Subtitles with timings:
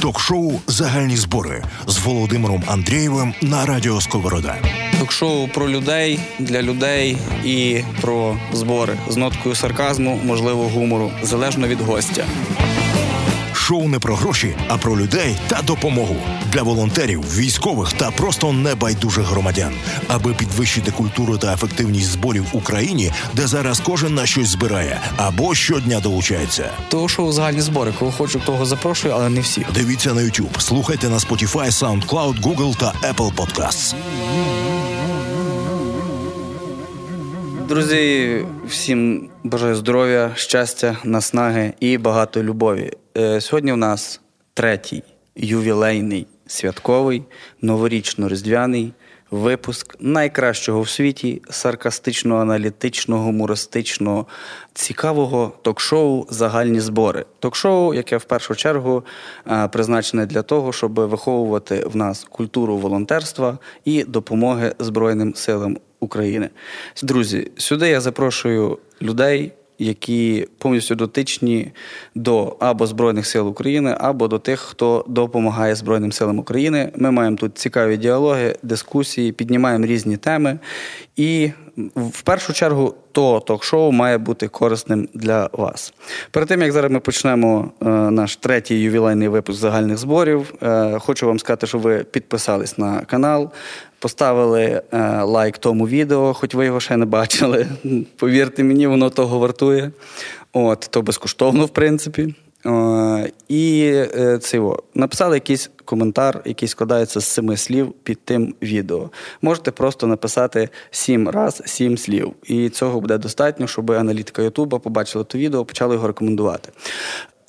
[0.00, 4.56] Ток-шоу Загальні збори з Володимиром Андрієвим на Радіо Сковорода.
[4.98, 11.80] Ток-шоу про людей для людей і про збори з ноткою сарказму, можливо, гумору, залежно від
[11.80, 12.24] гостя.
[13.70, 16.16] Шоу не про гроші, а про людей та допомогу
[16.52, 19.72] для волонтерів, військових та просто небайдужих громадян,
[20.08, 25.54] аби підвищити культуру та ефективність зборів в Україні, де зараз кожен на щось збирає або
[25.54, 26.70] щодня долучається.
[26.88, 27.92] То шоу загальні збори.
[27.98, 29.72] Кого хочу, того запрошую, але не всіх.
[29.74, 33.94] Дивіться на YouTube, слухайте на Spotify, SoundCloud, Google та Apple Podcasts.
[37.70, 42.90] Друзі, всім бажаю здоров'я, щастя, наснаги і багато любові.
[43.16, 44.20] Е, сьогодні у нас
[44.54, 45.02] третій
[45.36, 47.22] ювілейний святковий
[47.62, 48.90] новорічно-різдвяний
[49.30, 54.26] випуск найкращого в світі саркастичного, аналітичного, гумористичного,
[54.74, 57.24] цікавого ток-шоу Загальні збори.
[57.38, 59.04] Ток-шоу, яке в першу чергу
[59.46, 66.50] е, призначене для того, щоб виховувати в нас культуру волонтерства і допомоги Збройним силам України.
[67.02, 71.72] Друзі, сюди я запрошую людей які повністю дотичні
[72.14, 76.92] до або Збройних сил України, або до тих, хто допомагає Збройним силам України.
[76.96, 80.58] Ми маємо тут цікаві діалоги, дискусії, піднімаємо різні теми.
[81.16, 81.50] І
[81.96, 85.94] в першу чергу то ток-шоу має бути корисним для вас.
[86.30, 91.26] Перед тим як зараз ми почнемо е, наш третій ювілейний випуск загальних зборів, е, хочу
[91.26, 93.50] вам сказати, що ви підписались на канал,
[94.00, 97.66] поставили е, лайк тому відео, хоч ви його ще не бачили.
[98.16, 99.90] Повірте мені, воно того вартує.
[100.52, 102.34] От, То безкоштовно, в принципі.
[102.66, 109.10] Е, і е, цього написали якийсь коментар, який складається з семи слів під тим відео.
[109.42, 112.34] Можете просто написати сім раз сім слів.
[112.44, 116.72] І цього буде достатньо, щоб аналітика Ютуба побачила то відео, почала його рекомендувати.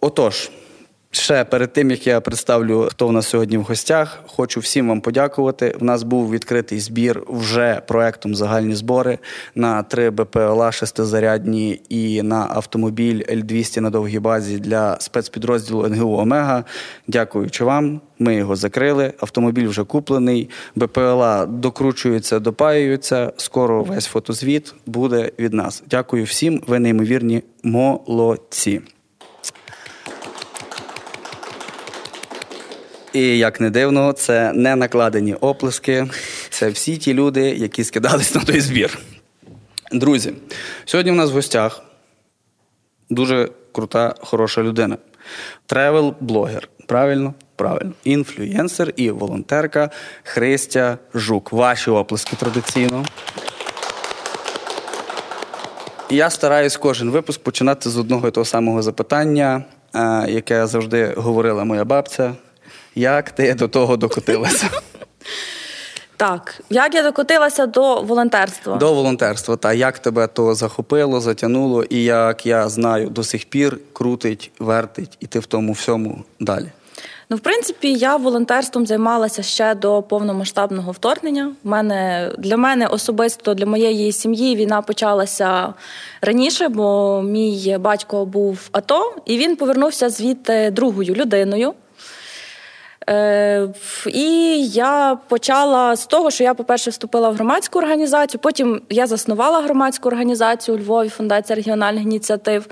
[0.02, 0.50] Отож.
[1.14, 5.02] Ще перед тим як я представлю, хто у нас сьогодні в гостях, хочу всім вам
[5.02, 5.76] подякувати.
[5.82, 9.20] У нас був відкритий збір вже проектом загальні збори
[9.56, 16.64] на три БПЛА шестизарядні і на автомобіль Л-200 на довгій базі для спецпідрозділу НГУ Омега.
[17.08, 18.02] Дякуючи вам.
[18.20, 19.14] Ми його закрили.
[19.20, 20.50] Автомобіль вже куплений.
[20.76, 23.34] БПЛА докручуються, допаюються.
[23.38, 25.84] Скоро весь фотозвіт буде від нас.
[25.90, 26.64] Дякую всім.
[26.68, 28.82] Ви неймовірні молодці.
[33.14, 36.08] І як не дивно, це не накладені оплески.
[36.50, 39.00] Це всі ті люди, які скидались на той збір.
[39.92, 40.34] Друзі,
[40.86, 41.84] сьогодні у нас в гостях
[43.10, 44.98] дуже крута, хороша людина.
[45.68, 46.68] Тревел-блогер.
[46.88, 47.34] Правильно?
[47.56, 47.92] Правильно.
[48.04, 49.90] Інфлюєнсер і волонтерка
[50.24, 51.52] Христя Жук.
[51.52, 53.06] Ваші оплески традиційно.
[56.10, 59.64] Я стараюсь кожен випуск починати з одного і того самого запитання,
[59.96, 62.34] е, яке завжди говорила моя бабця.
[62.96, 64.70] Як ти до того докотилася?
[66.18, 68.78] Так, як я докотилася до волонтерства?
[68.78, 73.78] До волонтерства, та як тебе то захопило, затягнуло, і як я знаю, до сих пір
[73.94, 76.68] крутить, вертить, і ти в тому всьому далі.
[77.30, 81.56] Ну, в принципі, я волонтерством займалася ще до повномасштабного вторгнення.
[81.64, 85.74] В мене для мене особисто для моєї сім'ї війна почалася
[86.22, 91.74] раніше, бо мій батько був АТО, і він повернувся звідти другою людиною.
[93.10, 93.68] Е,
[94.08, 98.42] і я почала з того, що я, по-перше, вступила в громадську організацію.
[98.44, 102.68] Потім я заснувала громадську організацію у Львові, Фундація регіональних ініціатив.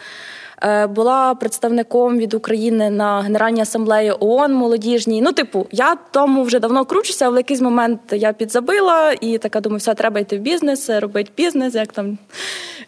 [0.63, 5.21] Е, була представником від України на Генеральній асамблеї ООН молодіжній.
[5.21, 9.61] Ну, типу, я тому вже давно кручуся, але в якийсь момент я підзабила і така
[9.61, 12.17] думаю, все, треба йти в бізнес, робити бізнес, як там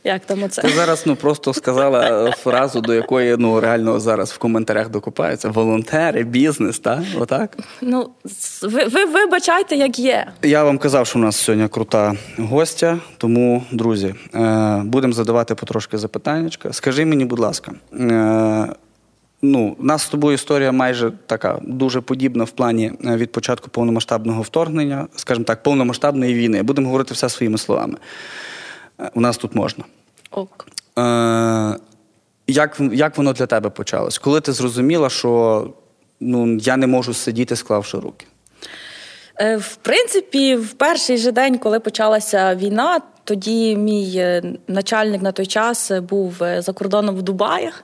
[0.03, 0.61] як там оце.
[0.61, 5.49] Ти зараз ну просто сказала фразу, до якої ну реально зараз в коментарях докупаються.
[5.49, 6.99] Волонтери, бізнес, так?
[7.19, 7.57] Отак?
[7.81, 8.09] Ну,
[8.61, 10.27] ви, ви вибачайте, як є.
[10.43, 15.97] Я вам казав, що у нас сьогодні крута гостя, тому, друзі, е, будемо задавати потрошки
[15.97, 16.49] запитання.
[16.71, 17.73] Скажи мені, будь ласка ласка.
[17.93, 18.75] Е,
[19.41, 23.69] ну, у нас з тобою історія майже така дуже подібна в плані е, від початку
[23.69, 26.63] повномасштабного вторгнення, скажімо так, повномасштабної війни.
[26.63, 27.97] Будемо говорити все своїми словами.
[28.99, 29.83] Е, у нас тут можна.
[30.31, 30.67] Ок.
[30.99, 31.75] Е,
[32.47, 34.17] Як як воно для тебе почалось?
[34.17, 35.73] Коли ти зрозуміла, що
[36.19, 38.25] ну, я не можу сидіти, склавши руки?
[39.57, 45.45] В принципі, в перший же день, коли почалася війна, тоді мій е, начальник на той
[45.45, 47.83] час був е, за кордоном в Дубаях.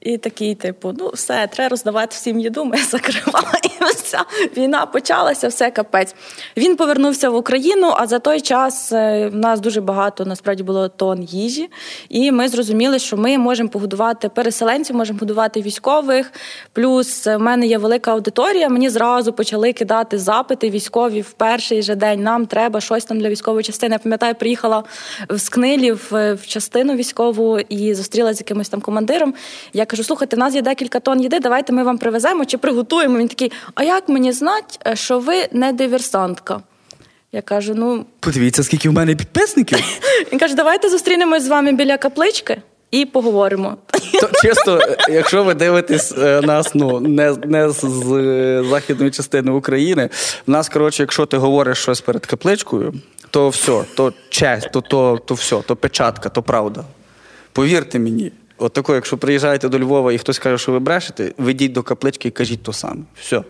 [0.00, 4.24] І такий, типу, ну все, треба роздавати всім їду, ми закриваємося.
[4.56, 6.14] Війна почалася, все капець.
[6.56, 10.88] Він повернувся в Україну, а за той час е, в нас дуже багато насправді було
[10.88, 11.70] тон їжі.
[12.08, 16.32] І ми зрозуміли, що ми можемо погодувати переселенців, можемо годувати військових.
[16.72, 18.68] Плюс в мене є велика аудиторія.
[18.68, 22.22] Мені зразу почали кидати запити військові в перший же день.
[22.22, 23.92] Нам треба щось там для військової частини.
[23.92, 24.84] Я пам'ятаю, приїхала
[25.28, 29.34] з Книлів в частину військову і зустрілася з якимось там командиром.
[29.72, 33.18] Я кажу: слухайте, в нас є декілька тонн їди, давайте ми вам привеземо чи приготуємо.
[33.18, 36.60] Він такий, а як мені знати, е, що ви не диверсантка?
[37.32, 39.78] Я кажу: ну подивіться, скільки в мене підписників.
[40.32, 42.62] Він каже, давайте зустрінемось з вами біля каплички.
[42.90, 43.76] І поговоримо.
[44.20, 47.80] То чисто, якщо ви дивитесь е, нас, ну не не з
[48.70, 50.08] західної частини України,
[50.46, 52.94] в нас коротше, якщо ти говориш щось перед капличкою,
[53.30, 56.84] то все, то честь, то то, то все, то печатка, то правда.
[57.52, 61.72] Повірте мені, от тако, якщо приїжджаєте до Львова і хтось каже, що ви брешете, ведіть
[61.72, 63.02] до каплички і кажіть то саме.
[63.20, 63.42] Все.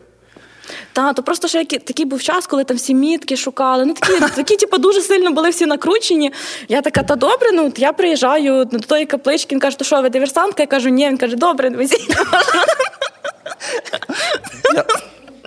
[0.93, 3.85] Та, то просто ще такий був час, коли там всі мітки шукали.
[3.85, 6.33] Ну такі, такі, типу, дуже сильно були всі накручені.
[6.69, 9.55] Я така, та добре, ну я приїжджаю до тої каплички.
[9.55, 10.63] Він каже, то що ви диверсантка?
[10.63, 12.17] Я кажу, ні, він каже, добре, везіть.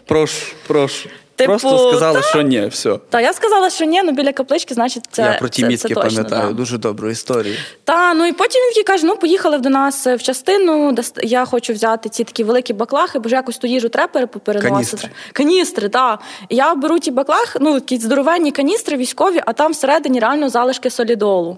[0.06, 1.10] Прошу, прошу.
[1.45, 2.99] Типу, Просто сказали, та, що ні, все.
[3.09, 5.21] Та я сказала, що ні, ну біля каплички, значить, це.
[5.21, 6.53] Я про ті це, мітки це пам'ятаю, да.
[6.53, 7.55] дуже добру історію.
[7.83, 11.45] Та, ну і потім він такий каже: ну, поїхали до нас в частину, де я
[11.45, 14.69] хочу взяти ці такі великі баклахи, бо ж якось ту їжу треба переносити.
[14.69, 16.19] Каністри, Каністри, так.
[16.49, 21.57] Я беру ті баклахи, ну, такі здоровенні каністри військові, а там всередині реально залишки солідолу.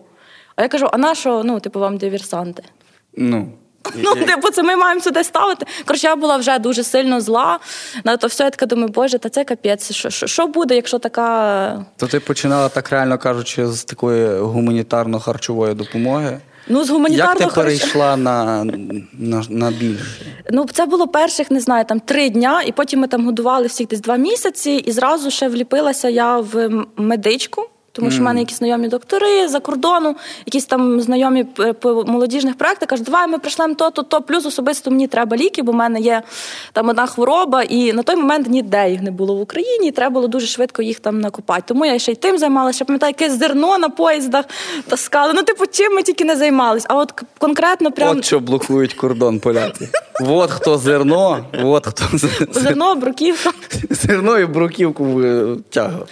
[0.56, 2.64] А я кажу: а на що, ну, типу, вам диверсанти?
[3.18, 3.52] Ну.
[3.96, 5.66] Ну, типу, це ми маємо сюди ставити.
[5.86, 7.60] Коротше, я була вже дуже сильно зла.
[8.04, 9.92] На то все я така думаю, боже, та це капець.
[9.92, 11.86] Що, що, що буде, якщо така.
[11.98, 16.40] То ти починала так реально кажучи, з такої гуманітарно-харчової допомоги.
[16.68, 18.64] Ну, з гуманітарного Як ти перейшла на
[19.14, 20.26] на, на більше?
[20.52, 23.88] Ну, це було перших, не знаю, там три дня, і потім ми там годували всіх
[23.88, 27.70] десь два місяці, і зразу ще вліпилася я в медичку.
[27.96, 30.16] Тому що в мене якісь знайомі доктори за кордону,
[30.46, 31.44] якісь там знайомі
[31.80, 34.22] по молодіжних проектах кажуть, давай ми прийшлемо то, то, то.
[34.22, 36.22] Плюс особисто мені треба ліки, бо в мене є
[36.74, 40.14] там одна хвороба, і на той момент ніде їх не було в Україні, і треба
[40.14, 41.64] було дуже швидко їх там накопати.
[41.68, 44.46] Тому я ще й тим займалася, пам'ятаю, якесь зерно на поїздах
[44.88, 45.34] таскали.
[45.36, 46.88] Ну, типу, чим ми тільки не займалися.
[46.90, 48.18] А от конкретно прям...
[48.18, 49.90] От що блокують кордон поляки.
[50.20, 52.04] От хто зерно, от хто
[52.52, 53.52] зерно, бруківка.
[53.90, 55.22] Зерно і бруківку
[55.70, 56.08] тягав.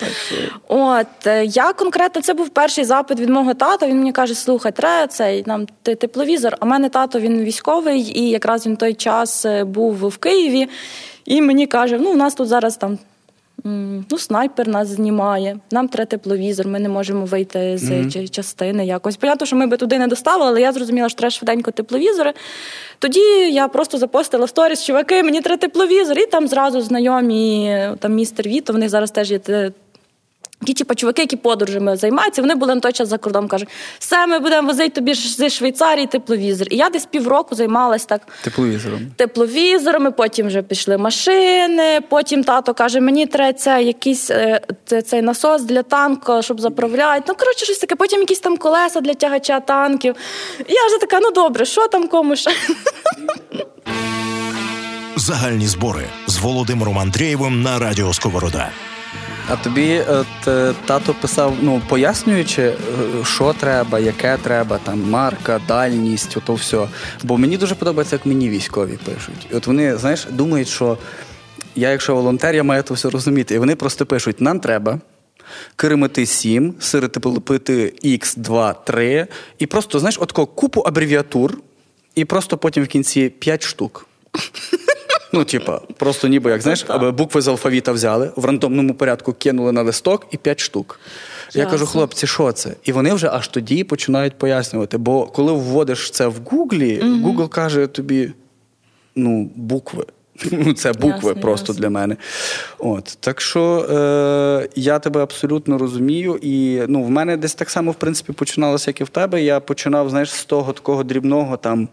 [0.67, 3.88] От е, я конкретно це був перший запит від мого тата.
[3.88, 6.55] Він мені каже: слухай, треба цей нам тепловізор.
[6.59, 10.69] А в мене тато він військовий, і якраз він той час е, був в Києві.
[11.25, 12.97] І мені каже: ну, у нас тут зараз там.
[13.65, 18.29] Ну, снайпер нас знімає, нам треба тепловізор, ми не можемо вийти з mm-hmm.
[18.29, 19.15] частини якось.
[19.15, 22.33] Понятно, що ми би туди не доставили, але я зрозуміла, що треба швиденько тепловізори.
[23.00, 23.19] Тоді
[23.51, 28.73] я просто запостила сторіс, чуваки, мені треба тепловізор, і там зразу знайомі там містер Віто,
[28.73, 29.39] вони зараз теж є
[30.63, 33.48] Ті типу, чуваки, які подорожами займаються, вони були на той час за кордоном.
[33.48, 33.69] Кажуть,
[34.00, 36.68] все, ми будемо возити тобі зі Швейцарії тепловізор.
[36.71, 39.00] І я десь півроку займалась так тепловізором.
[39.15, 42.00] Тепловізорами, потім вже пішли машини.
[42.10, 47.24] Потім тато каже, мені треба це, якийсь е, це, цей насос для танку, щоб заправляти.
[47.27, 47.95] Ну, коротше, щось таке.
[47.95, 50.16] Потім якісь там колеса для тягача танків.
[50.59, 52.48] І я вже така, ну добре, що там комусь?
[55.16, 58.69] Загальні збори з Володимиром Андрієвим на радіо Сковорода.
[59.50, 62.75] А тобі от, е, тато писав, ну пояснюючи, е,
[63.24, 66.88] що треба, яке треба, там марка, дальність, ото все.
[67.24, 69.48] Бо мені дуже подобається, як мені військові пишуть.
[69.51, 70.98] І от вони, знаєш, думають, що
[71.75, 73.56] я, якщо волонтер, я маю це все розуміти.
[73.56, 75.00] І вони просто пишуть: нам треба.
[75.76, 79.28] Керемети 7, сиротипити X, 2, 3.
[79.59, 81.57] І просто, знаєш, от купу абревіатур,
[82.16, 84.07] і просто потім в кінці 5 штук.
[85.33, 89.81] Ну, типа, просто ніби як знаєш, букви з алфавіта взяли, в рандомному порядку кинули на
[89.81, 90.99] листок і п'ять штук.
[91.54, 92.75] Я кажу, хлопці, що це?
[92.83, 94.97] І вони вже аж тоді починають пояснювати.
[94.97, 98.31] Бо коли вводиш це в Гуглі, mm Google каже тобі
[99.16, 100.06] ну, букви.
[100.52, 101.81] Ну, це букви ясно, просто ясно.
[101.81, 102.18] для мене.
[102.80, 103.18] От.
[103.19, 106.40] Так що е, я тебе абсолютно розумію.
[106.42, 109.42] І ну, в мене десь так само, в принципі, починалося, як і в тебе.
[109.42, 111.87] Я починав, знаєш, з того такого дрібного там.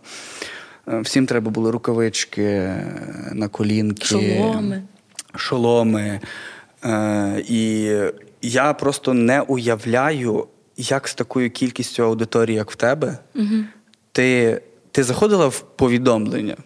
[0.89, 4.83] Е, всім треба були рукавички, е, на колінки, шоломи.
[5.35, 6.21] шоломи.
[6.85, 7.93] Е, і
[8.43, 10.47] я просто не уявляю,
[10.77, 13.65] як з такою кількістю аудиторії, як в тебе, угу.
[14.13, 14.61] ти,
[14.91, 16.57] ти заходила в повідомлення.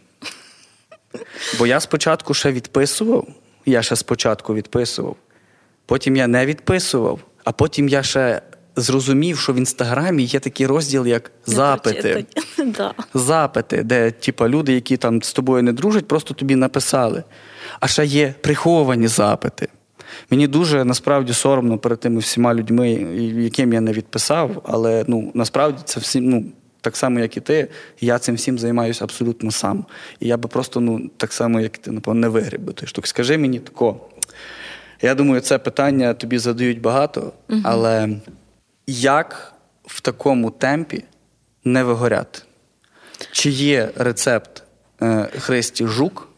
[1.58, 3.28] Бо я спочатку ще відписував,
[3.66, 5.16] я ще спочатку відписував,
[5.86, 8.42] потім я не відписував, а потім я ще
[8.76, 12.26] зрозумів, що в інстаграмі є такий розділ, як запити.
[13.14, 17.24] Запити, де типа, люди, які там з тобою не дружать, просто тобі написали.
[17.80, 19.68] А ще є приховані запити.
[20.30, 22.90] Мені дуже насправді соромно перед тими всіма людьми,
[23.36, 26.44] яким я не відписав, але ну насправді це всі, ну,
[26.80, 27.68] так само, як і ти,
[28.00, 29.84] я цим всім займаюся абсолютно сам.
[30.20, 33.06] І я би просто, ну, так само, як ти, напевно, не вигріб би той штук.
[33.06, 34.00] Скажи мені тако.
[35.02, 38.08] Я думаю, це питання тобі задають багато, але
[38.86, 39.54] як
[39.86, 41.04] в такому темпі
[41.64, 42.42] не вигоряти?
[43.32, 44.62] Чи є рецепт
[45.02, 46.28] е, Христі Жук,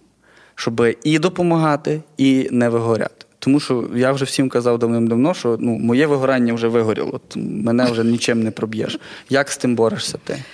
[0.54, 3.26] щоб і допомагати, і не вигоряти?
[3.38, 7.20] Тому що я вже всім казав давним-давно, що ну, моє вигорання вже вигоріло.
[7.36, 8.98] Мене вже нічим не проб'єш.
[9.30, 10.44] Як з тим борешся ти?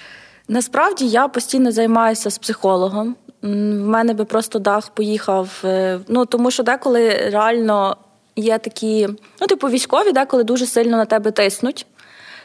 [0.49, 3.17] Насправді я постійно займаюся з психологом.
[3.43, 3.47] В
[3.87, 5.63] мене би просто дах поїхав.
[5.65, 7.97] Е, ну тому що деколи реально
[8.37, 9.09] є такі,
[9.41, 11.87] ну, типу, військові, деколи дуже сильно на тебе тиснуть.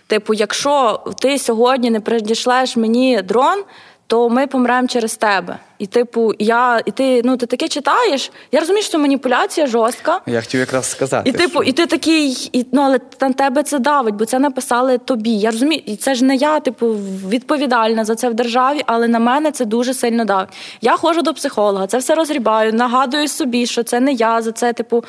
[0.07, 3.63] Типу, якщо ти сьогодні не придішлеш мені дрон,
[4.07, 5.59] то ми помремо через тебе.
[5.79, 8.31] І, типу, я, і ти ну ти таке читаєш.
[8.51, 10.21] Я розумію, що це маніпуляція жорстка.
[10.25, 11.29] Я хотів якраз сказати.
[11.29, 11.63] І типу, що...
[11.63, 15.37] і ти такий, і ну але на тебе це давить, бо це написали тобі.
[15.37, 16.87] Я розумію, і це ж не я, типу,
[17.29, 20.49] відповідальна за це в державі, але на мене це дуже сильно давить.
[20.81, 24.73] Я ходжу до психолога, це все розгрібаю, нагадую собі, що це не я за це,
[24.73, 25.03] типу,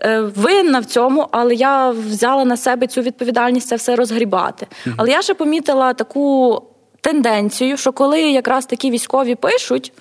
[0.00, 4.66] е, винна в цьому, але я взяла на себе цю відповідальність це все розгрібати.
[4.86, 6.62] mm Але я ще помітила таку
[7.00, 9.92] тенденцію, що коли якраз такі військові пишуть,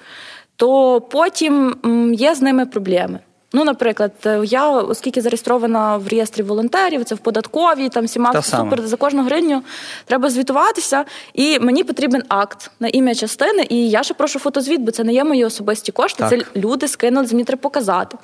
[0.56, 1.76] то потім
[2.14, 3.20] є з ними проблеми.
[3.54, 4.12] Ну, наприклад,
[4.44, 9.62] я, оскільки зареєстрована в реєстрі волонтерів, це в податковій, там всіма супер за кожну гривню
[10.06, 11.06] треба звітуватися.
[11.34, 13.66] І мені потрібен акт на ім'я частини.
[13.70, 16.24] І я ще прошу фотозвіт, бо це не є мої особисті кошти.
[16.24, 16.30] Так.
[16.30, 18.18] Це люди скинули, мені треба показати.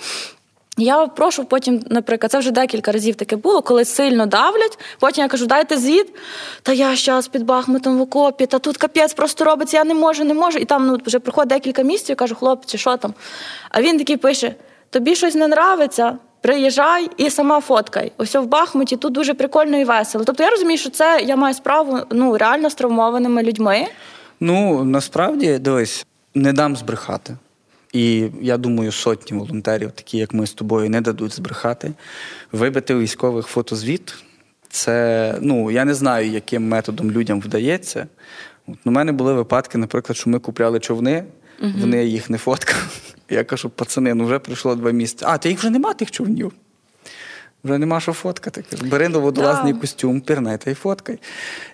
[0.77, 4.79] Я прошу потім, наприклад, це вже декілька разів таке було, коли сильно давлять.
[4.99, 6.15] Потім я кажу, дайте звіт.
[6.61, 10.23] Та я зараз під Бахмутом в окопі, та тут капець просто робиться, я не можу,
[10.23, 10.59] не можу.
[10.59, 13.13] І там ну, вже проходить декілька місяців, я кажу, хлопці, що там?
[13.69, 14.55] А він такий пише:
[14.89, 18.11] тобі щось не нравиться, приїжджай і сама фоткай.
[18.17, 20.23] Ось в Бахмуті тут дуже прикольно і весело.
[20.23, 23.85] Тобто я розумію, що це я маю справу ну, реально з травмованими людьми.
[24.39, 27.37] Ну насправді дивись, не дам збрехати.
[27.93, 31.93] І я думаю, сотні волонтерів, такі як ми з тобою, не дадуть збрехати.
[32.51, 34.15] Вибити у військових фотозвіт.
[34.69, 38.07] Це ну я не знаю, яким методом людям вдається.
[38.67, 41.23] От, У мене були випадки, наприклад, що ми купляли човни,
[41.61, 41.71] угу.
[41.79, 42.83] вони їх не фоткали.
[43.29, 45.25] Я кажу, пацани, ну вже пройшло два місяці.
[45.27, 46.51] А, та їх вже нема тих човнів.
[47.63, 48.63] Вже нема що фоткати.
[48.81, 49.79] Бери на водолазний да.
[49.79, 51.19] костюм, пірнай та й фоткай.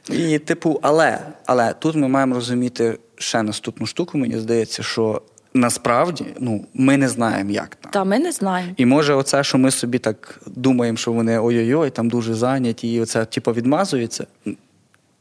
[0.10, 5.22] І, типу, але але тут ми маємо розуміти ще наступну штуку, мені здається, що
[5.54, 7.92] Насправді, ну ми не знаємо, як там.
[7.92, 8.74] Та ми не знаємо.
[8.78, 13.02] І може, оце, що ми собі так думаємо, що вони ой-ой-ой, там дуже зайняті, і
[13.02, 14.28] оце типу, відмазується,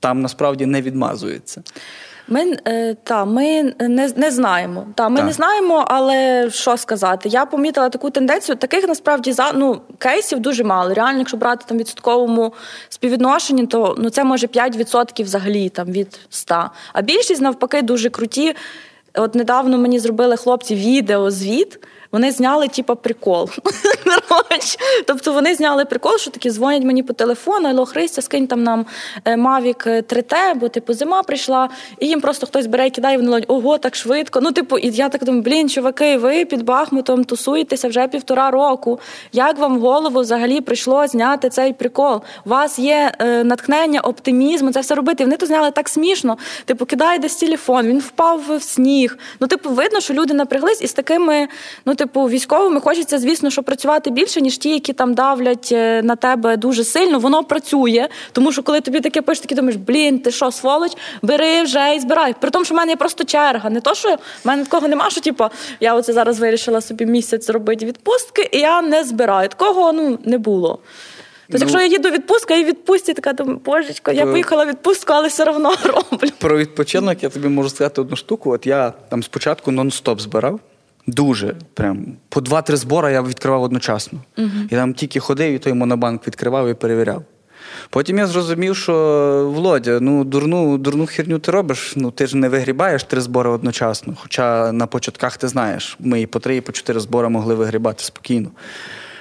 [0.01, 1.63] там насправді не відмазується.
[2.29, 4.87] Ми е, та ми не не знаємо.
[4.95, 5.27] Та ми так.
[5.27, 7.29] не знаємо, але що сказати?
[7.29, 8.57] Я помітила таку тенденцію.
[8.57, 10.95] Таких насправді за ну кейсів дуже мало.
[10.95, 12.53] Реально, якщо брати там відсотковому
[12.89, 16.71] співвідношенні, то ну це може 5% взагалі там від 100.
[16.93, 18.55] А більшість навпаки дуже круті.
[19.19, 21.81] От недавно мені зробили хлопці відеозвіт,
[22.13, 23.51] вони зняли, типу, прикол.
[25.07, 28.87] Тобто вони зняли прикол, що такі дзвонять мені по телефону, Алло, Христя, скинь там нам
[29.25, 31.69] е, Mavic 3T, бо типу зима прийшла,
[32.01, 34.41] і їм просто хтось бере і кидає, і вони ловлять, ого, так швидко.
[34.41, 39.01] Ну, типу, і я так думаю, блін, чуваки, ви під Бахмутом тусуєтеся вже півтора року.
[39.33, 42.21] Як вам в голову взагалі прийшло зняти цей прикол?
[42.47, 45.23] У вас є е, натхнення, оптимізм, це все робити.
[45.23, 46.39] І вони то зняли так смішно.
[46.65, 49.19] Типу, кидає десь телефон, він впав в сніг.
[49.41, 51.49] Ну, типу, видно, що люди напряглись і з такими,
[51.85, 56.17] ну, типу, військовими хочеться, звісно, що працювати більше, ніж ті, які там давлять е, на
[56.17, 57.19] тебе дуже сильно.
[57.19, 58.09] Воно працює.
[58.33, 62.01] Тому що коли тобі таке пишуть, ти думаєш, блін, ти що, сволоч, бери вже і
[62.01, 62.35] збирай.
[62.41, 63.71] При тому, що в мене є просто черга.
[63.71, 65.45] Не то, що в мене такого нема, що типу,
[65.81, 69.49] я оце зараз вирішила собі місяць зробити відпустки, і я не збираю.
[69.49, 70.79] Такого ну не було.
[71.51, 75.29] Тобто, ну, якщо я їду відпустка і відпустять, така думаю, божечко, я поїхала відпустку, але
[75.29, 76.29] все одно роблю.
[76.39, 78.51] Про відпочинок я тобі можу сказати одну штуку.
[78.51, 80.61] От я там спочатку нон-стоп збирав.
[81.09, 84.21] Дуже прям по два-три збори я відкривав одночасно.
[84.37, 84.65] Uh-huh.
[84.65, 87.25] І там тільки ходив, і той монобанк відкривав і перевіряв.
[87.91, 88.93] Потім я зрозумів, що
[89.55, 94.17] Володя, ну дурну дурну херню ти робиш, ну ти ж не вигрібаєш три збори одночасно.
[94.21, 98.05] Хоча на початках ти знаєш, ми і по три, і по чотири збори могли вигрібати
[98.05, 98.51] спокійно.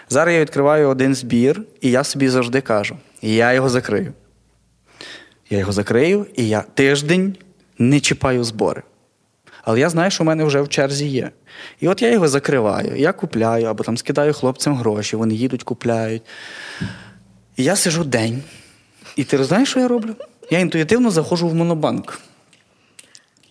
[0.10, 4.14] Зараз я відкриваю один збір, і я собі завжди кажу: я його закрию.
[5.50, 7.36] Я його закрию, і я тиждень
[7.78, 8.84] не чіпаю збори.
[9.68, 11.32] Але я знаю, що в мене вже в черзі є.
[11.80, 16.22] І от я його закриваю, я купляю або там скидаю хлопцям гроші, вони їдуть, купляють.
[17.56, 18.44] І я сижу день,
[19.16, 20.16] І ти знаєш, що я роблю?
[20.52, 22.20] Я інтуїтивно заходжу в монобанк.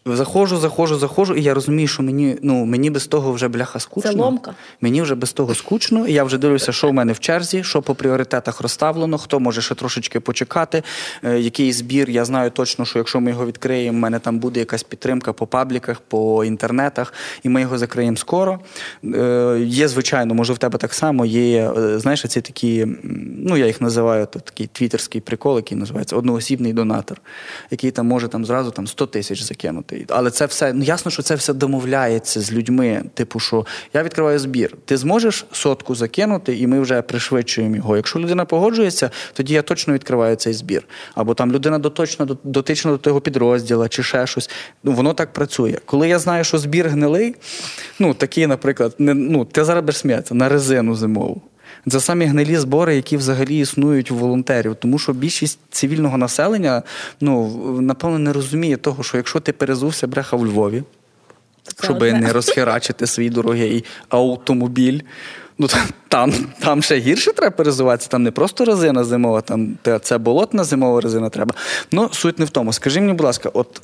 [0.07, 4.13] Заходжу, заходжу, заходжу, і я розумію, що мені ну, мені без того вже бляха скучно.
[4.13, 4.55] Це ломка.
[4.81, 6.07] Мені вже без того скучно.
[6.07, 9.63] і Я вже дивлюся, що в мене в черзі, що по пріоритетах розставлено, хто може
[9.63, 10.83] ще трошечки почекати,
[11.25, 12.11] е, який збір.
[12.11, 15.47] Я знаю точно, що якщо ми його відкриємо, в мене там буде якась підтримка по
[15.47, 18.59] пабліках, по інтернетах, і ми його закриємо скоро.
[19.05, 22.87] Е, Є, звичайно, може в тебе так само, є, е, знаєш, ці такі,
[23.39, 27.21] ну я їх називаю то, такий твіттерський прикол, який називається одноосібний донатор,
[27.71, 29.96] який там може там зразу там 100 тисяч закинути.
[30.09, 33.03] Але це все, ну ясно, що це все домовляється з людьми.
[33.15, 34.77] Типу, що я відкриваю збір.
[34.85, 37.97] Ти зможеш сотку закинути, і ми вже пришвидшуємо його.
[37.97, 40.85] Якщо людина погоджується, тоді я точно відкриваю цей збір.
[41.15, 44.51] Або там людина доточна, дотична до того підрозділу, чи ще щось.
[44.85, 45.79] Ну воно так працює.
[45.85, 47.35] Коли я знаю, що збір гнилий,
[47.99, 51.43] ну такий, наприклад, не ну ти зараз сміятися на резину зимову.
[51.91, 56.83] Це самі гнилі збори, які взагалі існують у волонтерів, тому що більшість цивільного населення
[57.21, 57.49] ну
[57.81, 60.83] напевно не розуміє того, що якщо ти перезувся бреха в Львові,
[61.83, 65.01] щоб не розхерачити свій дорогий автомобіль.
[65.59, 65.69] Ну
[66.09, 71.01] там там ще гірше треба перезуватися, там не просто резина зимова, там це болотна зимова
[71.01, 71.55] резина треба.
[71.93, 72.73] Ну, суть не в тому.
[72.73, 73.81] Скажи мені, будь ласка, от.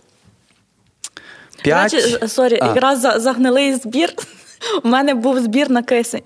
[1.62, 2.24] П'ять...
[2.26, 4.12] Sorry, якраз за, за гнилий збір.
[4.84, 6.22] У мене був збір на кисень.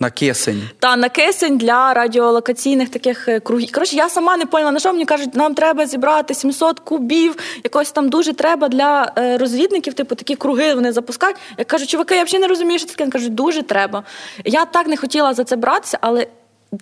[0.00, 0.62] На кисень.
[0.78, 3.72] Та на кисень для радіолокаційних таких е, кругів.
[3.72, 7.92] Коротше, я сама не поняла, на що мені кажуть, нам треба зібрати 700 кубів, якось
[7.92, 11.36] там дуже треба для е, розвідників, типу такі круги вони запускають.
[11.58, 13.04] Я кажу, чуваки, я взагалі не розумію, що це таке.
[13.04, 14.02] Вони кажуть, дуже треба.
[14.44, 16.26] Я так не хотіла за це братися, але.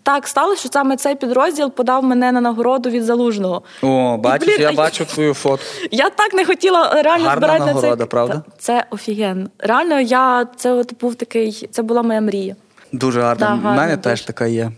[0.02, 3.62] Так сталося, що саме цей підрозділ подав мене на нагороду від залужного.
[3.82, 5.66] О, бачиш, блін, я бачу твою фотку.
[5.90, 8.06] Я так не хотіла реально Гарна збирати нагорода, на цей...
[8.06, 8.42] правда?
[8.58, 9.50] Це офіген.
[9.58, 12.56] Реально, я це от був такий, це була моя мрія.
[12.92, 13.46] Дуже гарно.
[13.60, 14.02] У да, мене дуже.
[14.02, 14.70] теж така є.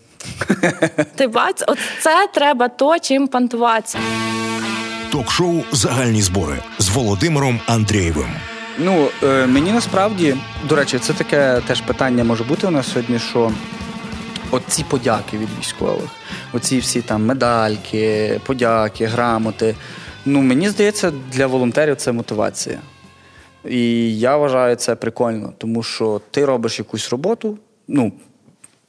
[1.14, 3.98] Ти бач, от це треба то, чим пантуватися.
[5.12, 8.28] Ток-шоу Загальні збори з Володимиром Андрієвим.
[8.78, 10.36] Ну, е, мені насправді,
[10.68, 13.52] до речі, це таке теж питання може бути у нас сьогодні, що
[14.50, 16.10] от ці подяки від військових,
[16.52, 19.74] оці всі там медальки, подяки, грамоти.
[20.24, 22.78] Ну, мені здається, для волонтерів це мотивація.
[23.68, 28.12] І я вважаю це прикольно, тому що ти робиш якусь роботу, ну,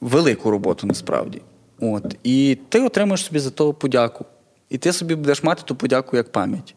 [0.00, 1.42] велику роботу насправді.
[1.80, 2.16] От.
[2.22, 4.24] І ти отримаєш собі за то подяку.
[4.68, 6.74] І ти собі будеш мати ту подяку як пам'ять.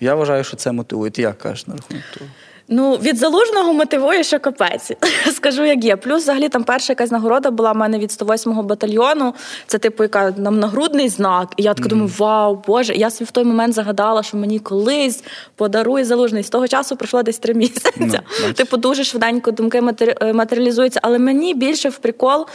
[0.00, 1.10] Я вважаю, що це мотивує.
[1.10, 2.30] Ти як кажеш на рахунок того?
[2.72, 4.92] Ну, від залужного мотивує, що капець.
[5.32, 5.96] Скажу, як є.
[5.96, 9.34] Плюс, взагалі, там перша якась нагорода була в мене від 108-го батальйону.
[9.66, 11.52] Це, типу, яка нам нагрудний знак.
[11.56, 11.90] І я така mm-hmm.
[11.90, 12.94] думаю, вау, Боже.
[12.94, 15.24] Я собі в той момент загадала, що мені колись
[15.56, 16.42] подарує залужний.
[16.42, 17.90] З того часу пройшло десь три місяці.
[18.00, 19.82] No, типу, дуже швиденько думки
[20.20, 21.00] е, матеріалізуються.
[21.02, 22.46] Але мені більше в прикол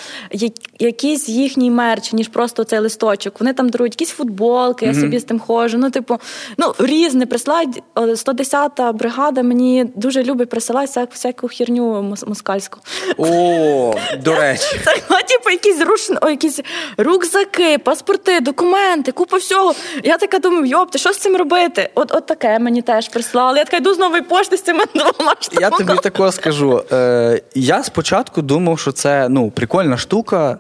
[0.79, 3.39] якийсь їхній мерч, ніж просто цей листочок.
[3.39, 4.95] Вони там дарують якісь футболки, mm-hmm.
[4.95, 5.77] я собі з тим ходжу.
[5.77, 6.17] Ну, типу,
[6.57, 7.83] ну, різне прислають.
[7.95, 12.79] 110-та бригада мені дуже любить присилати всяку, херню москальську.
[13.17, 14.79] О, до речі.
[14.85, 16.09] Це ну, типу, якісь руш...
[16.21, 16.59] О, якісь
[16.97, 19.75] рюкзаки, паспорти, документи, купа всього.
[20.03, 21.89] Я така думаю, йоп, ти що з цим робити?
[21.95, 23.57] От от таке мені теж прислали.
[23.57, 25.61] Я така йду з нової пошти з цими двома штуками.
[25.61, 26.83] Я тобі такого скажу.
[26.91, 30.59] Е, Я спочатку думав, що це ну, прикольна штука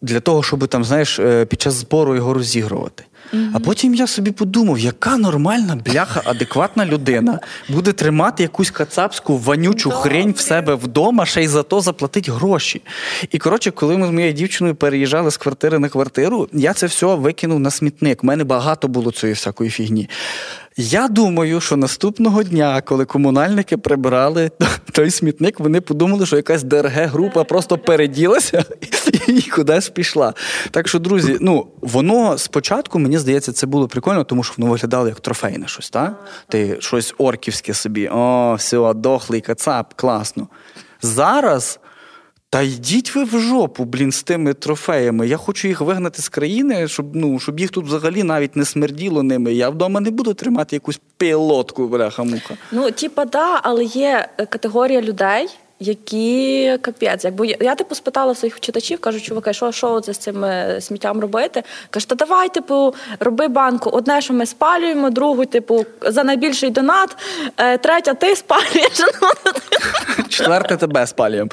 [0.00, 3.04] для того, щоб там, знаєш, е, під час збору його розігрувати.
[3.32, 3.50] Mm-hmm.
[3.54, 9.90] А потім я собі подумав, яка нормальна бляха, адекватна людина буде тримати якусь кацапську вонючу
[9.90, 10.10] Добре.
[10.10, 12.82] хрень в себе вдома, ще й за то заплатить гроші.
[13.30, 17.06] І коротше, коли ми з моєю дівчиною переїжджали з квартири на квартиру, я це все
[17.06, 18.24] викинув на смітник.
[18.24, 20.08] У мене багато було цієї всякої фігні.
[20.76, 24.50] Я думаю, що наступного дня, коли комунальники прибирали
[24.92, 28.64] той смітник, вони подумали, що якась ДРГ-група просто переділася
[29.28, 30.34] і кудись пішла.
[30.70, 35.08] Так що, друзі, ну воно спочатку, мені здається, це було прикольно, тому що воно виглядало
[35.08, 36.24] як трофейне щось, так?
[36.48, 40.48] Ти щось орківське собі, о, все, дохлий кацап, класно.
[41.02, 41.78] Зараз
[42.52, 45.28] та йдіть ви в жопу, блін, з тими трофеями.
[45.28, 49.22] Я хочу їх вигнати з країни, щоб ну, щоб їх тут взагалі навіть не смерділо
[49.22, 49.54] ними.
[49.54, 52.56] Я вдома не буду тримати якусь пілотку, бляха-муха.
[52.72, 55.48] Ну, типа, да, але є категорія людей.
[55.82, 60.18] Які капець, якби я, я типу спитала своїх читачів, кажу, чуваки, що що це з
[60.18, 61.62] цим е, сміттям робити?
[61.90, 63.90] Кажу, та давай, типу, роби банку.
[63.90, 67.16] Одне, що ми спалюємо, другу, типу, за найбільший донат,
[67.56, 69.00] е, третя, ти спалюєш.
[70.28, 71.50] Четверте тебе спалюємо.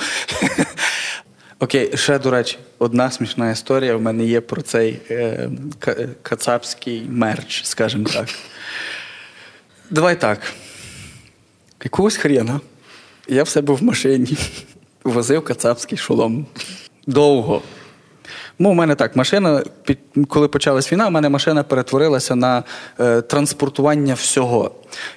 [1.60, 5.50] Окей, ще, до речі, одна смішна історія в мене є про цей е,
[6.22, 8.28] кацапський мерч, скажімо так.
[9.90, 10.40] Давай так.
[11.84, 12.60] Якогось хрена
[13.30, 14.38] я в себе в машині
[15.04, 16.46] возив кацапський шолом.
[17.08, 17.62] Довго.
[18.60, 19.64] Ну, у мене так, машина,
[20.28, 22.64] коли почалась війна, у мене машина перетворилася на
[23.00, 24.72] е, транспортування всього.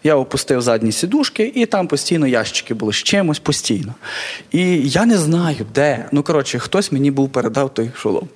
[0.04, 3.94] Я опустив задні сідушки, і там постійно ящики були з чимось постійно.
[4.52, 6.08] І я не знаю, де.
[6.12, 8.28] Ну, коротше, хтось мені був передав той шолом.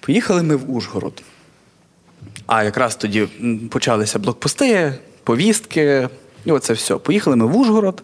[0.00, 1.22] Поїхали ми в Ужгород.
[2.46, 3.28] А якраз тоді
[3.70, 6.08] почалися блокпости, повістки,
[6.44, 6.96] і оце все.
[6.96, 8.02] Поїхали ми в Ужгород.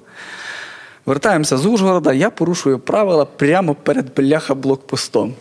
[1.06, 5.34] Вертаємося з Ужгорода, я порушую правила прямо перед бляха блокпостом.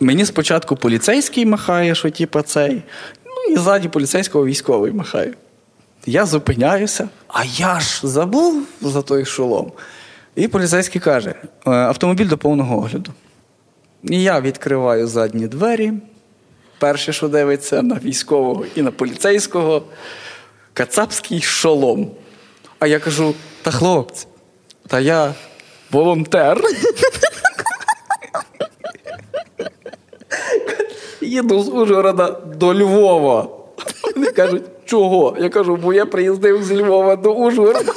[0.00, 2.82] Мені спочатку поліцейський махає, що типа цей,
[3.24, 5.34] ну і ззаді поліцейського військовий махає.
[6.06, 9.72] Я зупиняюся, а я ж забув за той шолом.
[10.34, 11.34] І поліцейський каже:
[11.66, 13.10] «Е, автомобіль до повного огляду.
[14.02, 15.92] І я відкриваю задні двері.
[16.78, 19.82] Перше, що дивиться на військового і на поліцейського,
[20.72, 22.10] кацапський шолом.
[22.78, 23.34] А я кажу:
[23.66, 24.26] та хлопці,
[24.86, 25.34] та я
[25.90, 26.62] волонтер.
[31.20, 33.48] Їду з Ужгорода до Львова.
[34.14, 35.36] Вони кажуть, чого?
[35.40, 37.92] Я кажу, бо я приїздив з Львова до Ужгорода.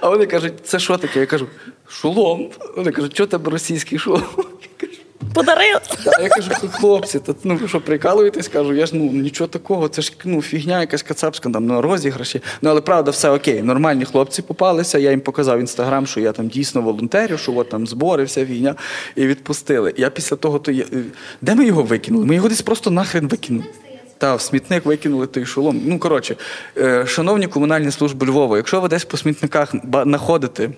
[0.00, 1.20] А вони кажуть, це що таке?
[1.20, 1.46] Я кажу,
[1.88, 2.50] шолом.
[2.76, 4.24] Вони кажуть, що тебе російський шолом?
[5.34, 5.80] Подарили.
[6.18, 8.48] А я кажу, хлопці, та ну ви що прикалуєтесь?
[8.48, 12.40] Кажу, я ж ну нічого такого, це ж ну фігня, якась кацапська там ну, розіграші.
[12.62, 13.62] Ну але правда, все окей.
[13.62, 14.98] Нормальні хлопці попалися.
[14.98, 18.74] Я їм показав інстаграм, що я там дійсно волонтерю, що от там збори, вся фігня,
[19.16, 19.94] і відпустили.
[19.96, 20.84] Я після того, то я...
[21.40, 22.26] де ми його викинули?
[22.26, 23.66] Ми його десь просто нахрен викинули.
[24.18, 25.82] Та, в смітник викинули той шолом.
[25.86, 26.36] Ну, коротше,
[26.78, 30.70] е, шановні комунальні служби Львова, якщо ви десь по смітниках знаходите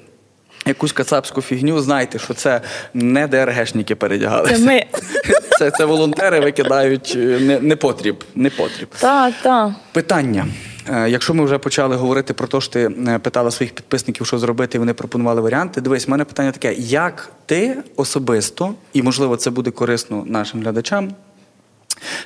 [0.66, 2.61] якусь кацапську фігню, знайте, що це
[2.94, 4.55] не ДРГшники передягалися.
[4.57, 4.85] Це ми.
[5.59, 8.24] Це, це волонтери викидають е, не, не потріб.
[8.35, 8.88] Не потріб.
[8.98, 9.70] Так, так.
[9.92, 10.46] Питання.
[10.88, 14.38] Е, якщо ми вже почали говорити про те, що ти е, питала своїх підписників, що
[14.38, 15.81] зробити, і вони пропонували варіанти.
[15.81, 21.11] Дивись, в мене питання таке: як ти особисто, і можливо це буде корисно нашим глядачам,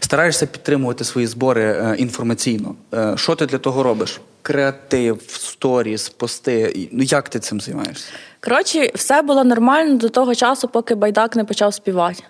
[0.01, 2.75] стараєшся підтримувати свої збори інформаційно?
[3.15, 4.21] Що ти для того робиш?
[4.43, 6.89] Креатив, сторіс, пости.
[6.93, 8.07] Ну як ти цим займаєшся?
[8.41, 12.23] Коротше, все було нормально до того часу, поки байдак не почав співати.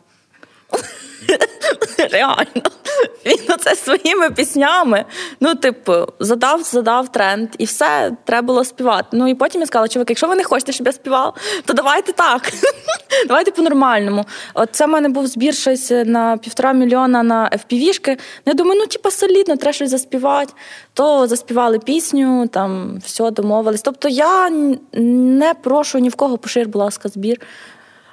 [2.12, 2.62] Реально.
[3.26, 5.04] Він оце своїми піснями.
[5.40, 9.08] Ну, типу, задав, задав тренд, і все, треба було співати.
[9.12, 11.34] Ну і потім я сказала, чоловік, якщо ви не хочете, щоб я співав,
[11.64, 12.52] то давайте так.
[13.28, 14.24] давайте по-нормальному.
[14.54, 18.18] От це в мене був збір щось на півтора мільйона на FPV-шки.
[18.46, 20.52] Я думаю, ну типа солідно, треба щось заспівати.
[20.94, 23.82] То заспівали пісню, там все домовились.
[23.82, 24.50] Тобто я
[24.92, 27.40] не прошу ні в кого пошир, будь ласка, збір.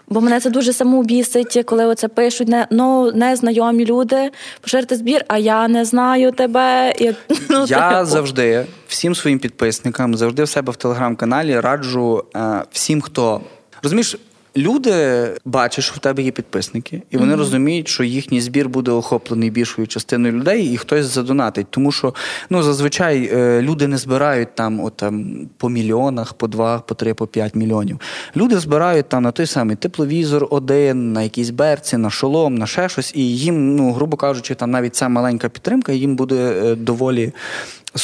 [0.09, 5.37] Бо мене це дуже самоубісить, коли оце пишуть не ну, незнайомі люди, поширити збір, а
[5.37, 6.93] я не знаю тебе.
[6.99, 7.11] І,
[7.49, 8.05] ну, Я так.
[8.05, 13.41] завжди всім своїм підписникам, завжди в себе в телеграм-каналі раджу е, всім, хто
[13.83, 14.17] розумієш,
[14.57, 17.37] Люди бачать, що в тебе є підписники, і вони mm-hmm.
[17.37, 21.67] розуміють, що їхній збір буде охоплений більшою частиною людей, і хтось задонатить.
[21.69, 22.13] Тому що
[22.49, 27.13] ну зазвичай е, люди не збирають там от, там, по мільйонах, по два, по три,
[27.13, 27.99] по п'ять мільйонів.
[28.35, 32.89] Люди збирають там на той самий тепловізор, один, на якійсь берці, на шолом, на ще
[32.89, 37.33] щось, і їм, ну грубо кажучи, там навіть ця маленька підтримка їм буде е, доволі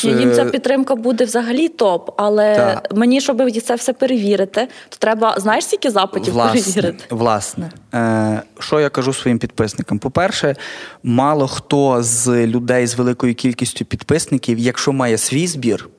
[0.04, 2.82] їм ця підтримка буде взагалі топ, але Та.
[2.96, 7.06] мені, щоб це все перевірити, то треба, знаєш, скільки запитів власне, перевірити?
[7.10, 10.00] Власне, Е, що я кажу своїм підписникам?
[10.00, 10.56] По-перше,
[11.04, 15.90] мало хто з людей з великою кількістю підписників, якщо має свій збір,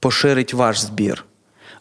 [0.00, 1.24] поширить ваш збір.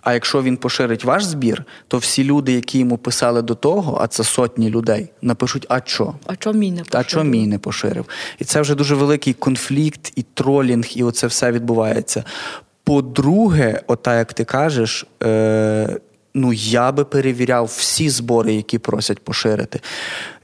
[0.04, 4.08] А якщо він поширить ваш збір, то всі люди, які йому писали до того, а
[4.08, 6.13] це сотні людей, напишуть: а що?
[6.26, 7.06] А що мій не поширив?
[7.06, 8.06] А що мій не поширив?
[8.39, 12.24] І це вже дуже великий конфлікт, і тролінг, і оце все відбувається.
[12.84, 16.00] По-друге, ота, як ти кажеш, е,
[16.34, 19.80] ну я би перевіряв всі збори, які просять поширити.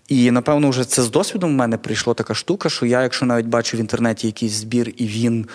[0.08, 3.46] І напевно, вже це з досвідом в мене прийшла така штука, що я, якщо навіть
[3.46, 5.46] бачу в інтернеті якийсь збір, і він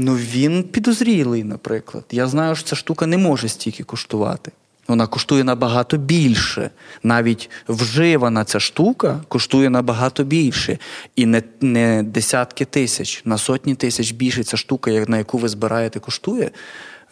[0.00, 2.04] Ну він підозрілий, наприклад.
[2.10, 4.52] Я знаю, що ця штука не може стільки коштувати.
[4.88, 6.70] Вона коштує набагато більше.
[7.02, 10.78] Навіть вживана ця штука коштує набагато більше.
[11.16, 16.00] І не не десятки тисяч, на сотні тисяч більше ця штука, на яку ви збираєте,
[16.00, 16.50] коштує.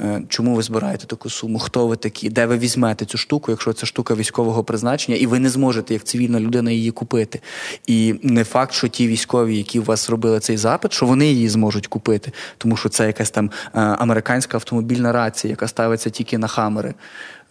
[0.01, 1.59] Е, чому ви збираєте таку суму?
[1.59, 2.31] Хто ви такі?
[2.31, 6.05] Де ви візьмете цю штуку, якщо це штука військового призначення, і ви не зможете як
[6.05, 7.41] цивільна людина її купити?
[7.87, 11.49] І не факт, що ті військові, які у вас робили цей запит, що вони її
[11.49, 16.47] зможуть купити, тому що це якась там е, американська автомобільна рація, яка ставиться тільки на
[16.47, 16.95] хамери.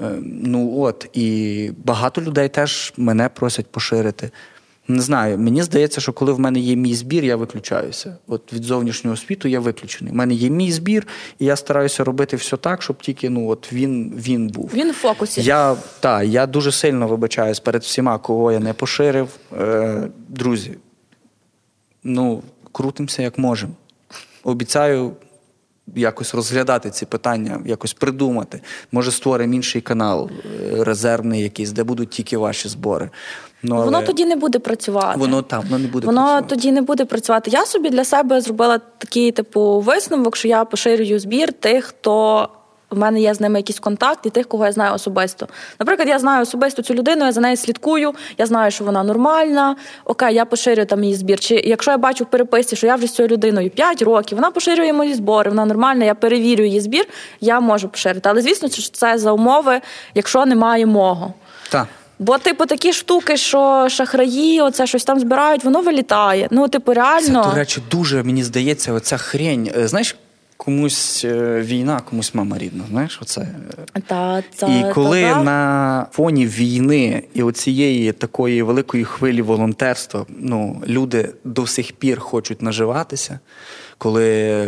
[0.02, 4.32] Е, ну от і багато людей теж мене просять поширити.
[4.88, 8.18] Не знаю, мені здається, що коли в мене є мій збір, я виключаюся.
[8.28, 10.14] От від зовнішнього світу я виключений.
[10.14, 11.08] У мене є мій збір,
[11.40, 14.72] і я стараюся робити все так, щоб тільки ну от він він був.
[14.74, 15.42] Він в фокусі.
[15.42, 19.30] Я та, я дуже сильно вибачаюсь перед всіма, кого я не поширив.
[19.60, 20.78] Е, Друзі,
[22.04, 23.74] ну крутимося як можемо.
[24.44, 25.12] Обіцяю.
[25.96, 28.62] Якось розглядати ці питання, якось придумати.
[28.92, 33.10] Може, створимо інший канал, е, резервний якийсь, де будуть тільки ваші збори.
[33.68, 33.86] Ну, але...
[33.86, 35.20] Воно тоді не буде працювати.
[35.20, 36.48] Воно там воно не буде воно працювати.
[36.50, 37.52] тоді не буде працювати.
[37.52, 42.50] Я собі для себе зробила такий типу висновок, що я поширюю збір тих, хто.
[42.90, 45.48] В мене є з ними якийсь контакт і тих, кого я знаю особисто.
[45.80, 49.76] Наприклад, я знаю особисто цю людину, я за нею слідкую, я знаю, що вона нормальна.
[50.06, 51.40] Окей, я поширюю там її збір.
[51.40, 54.52] Чи якщо я бачу в переписці, що я вже з цією людиною 5 років, вона
[54.52, 57.06] поширює мої збори, вона нормальна, я перевірю її збір,
[57.42, 58.30] я можу поширити.
[58.30, 59.82] Але звісно, це за умови,
[60.14, 61.34] якщо немає мого.
[61.70, 61.88] Так.
[62.20, 66.48] Бо, типу, такі штуки, що шахраї, оце щось там збирають, воно вилітає.
[66.52, 67.44] Ну, типу, реально.
[67.44, 69.72] Це, до речі, дуже мені здається, оця хрень.
[69.78, 70.16] Е, знаєш,
[70.58, 72.84] комусь е, війна, комусь мама рідна.
[72.90, 73.48] Знаєш, оце.
[74.08, 75.44] Та, та, І коли та, та.
[75.44, 82.62] на фоні війни і оцієї такої великої хвилі волонтерства, ну, люди до сих пір хочуть
[82.62, 83.40] наживатися.
[83.98, 84.62] Коли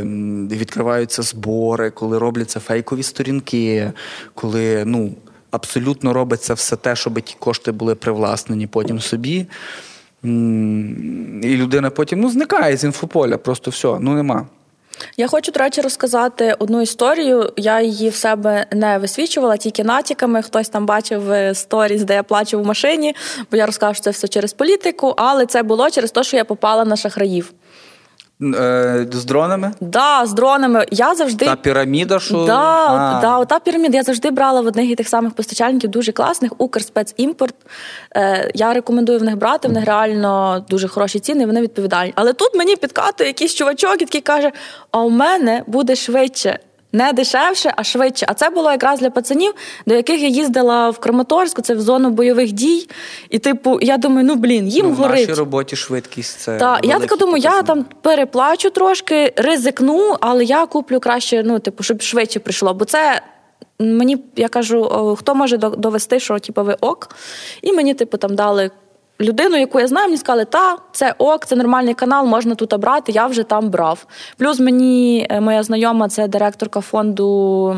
[0.51, 3.91] відкриваються збори, коли робляться фейкові сторінки,
[4.33, 5.12] коли ну
[5.57, 9.45] абсолютно робиться все те, щоб ті кошти були привласнені потім собі.
[11.43, 14.47] І людина потім ну, зникає з інфополя, просто все, ну нема.
[15.17, 17.53] Я хочу, до речі, розказати одну історію.
[17.57, 20.41] Я її в себе не висвічувала, тільки натяками.
[20.41, 23.15] Хтось там бачив сторіс, де я плачу в машині,
[23.51, 26.45] бо я розкажу, що це все через політику, але це було через те, що я
[26.45, 27.53] попала на шахраїв.
[28.41, 29.71] Е, з дронами?
[29.82, 30.86] Да, з дронами.
[30.91, 33.97] Я завжди та піраміда, що да, да, та піраміда.
[33.97, 36.52] Я завжди брала в одних і тих самих постачальників, дуже класних.
[36.58, 37.56] Укрспецімпорт.
[38.15, 39.67] Е, Я рекомендую в них брати.
[39.67, 41.45] В них реально дуже хороші ціни.
[41.45, 42.13] Вони відповідальні.
[42.15, 44.52] Але тут мені підкатує якийсь чувачок, який каже:
[44.91, 46.60] а у мене буде швидше
[46.93, 48.26] не дешевше, а швидше.
[48.30, 49.54] А це було якраз для пацанів,
[49.86, 52.89] до яких я їздила в Краматорську, це в зону бойових дій.
[53.30, 55.26] І, типу, я думаю, ну блін, їм ну, горить.
[55.26, 56.58] В нашій роботі швидкість це.
[56.58, 61.84] Так, я така думаю, я там переплачу трошки, ризикну, але я куплю краще, ну, типу,
[61.84, 62.73] щоб швидше прийшло.
[62.73, 63.21] Бо це.
[63.80, 67.10] Мені я кажу, хто може довести, що типу, ви ок,
[67.62, 68.71] і мені, типу, там дали
[69.21, 73.12] людину, яку я знаю, мені сказали, та це ок, це нормальний канал, можна тут брати.
[73.12, 74.06] Я вже там брав.
[74.38, 77.77] Плюс мені е, моя знайома, це директорка фонду.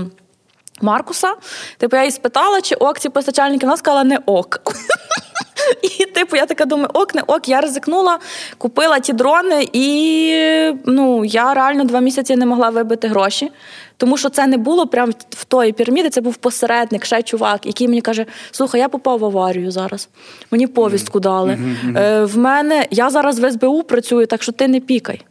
[0.82, 1.34] Маркуса,
[1.78, 4.62] типу, я її спитала, чи ок ці постачальники, вона сказала не ок.
[5.99, 8.19] І, типу, я така думаю, ок, не ок, я ризикнула,
[8.58, 13.52] купила ті дрони, і ну, я реально два місяці не могла вибити гроші.
[13.99, 17.88] Тому що це не було прямо в тої піраміди, це був посередник, ще чувак, який
[17.88, 20.09] мені каже: слухай, я попав в аварію зараз.
[20.51, 21.51] Мені повістку дали.
[21.51, 21.99] Mm-hmm.
[21.99, 25.25] Е, В мене я зараз в СБУ працюю, так що ти не пікай.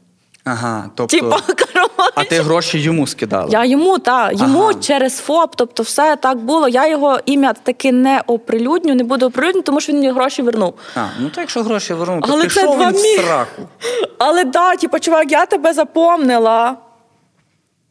[0.45, 1.17] Ага, тобто...
[1.17, 1.41] Тіпа,
[2.15, 3.49] а ти гроші йому скидала?
[3.51, 4.75] Я йому, так, йому ага.
[4.75, 6.69] через ФОП, тобто все так було.
[6.69, 10.75] Я його ім'я таки не оприлюдню, не буду оприлюдню, тому що він мені гроші вернув.
[10.95, 13.17] А, ну то якщо гроші вернув, то Але пішов це він мі...
[13.17, 13.63] в сраку.
[14.19, 16.77] Але да, типу, чувак, я тебе запомнила.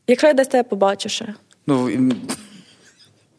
[0.08, 1.34] Якщо я десь тебе побачу ще.
[1.68, 1.90] Ну,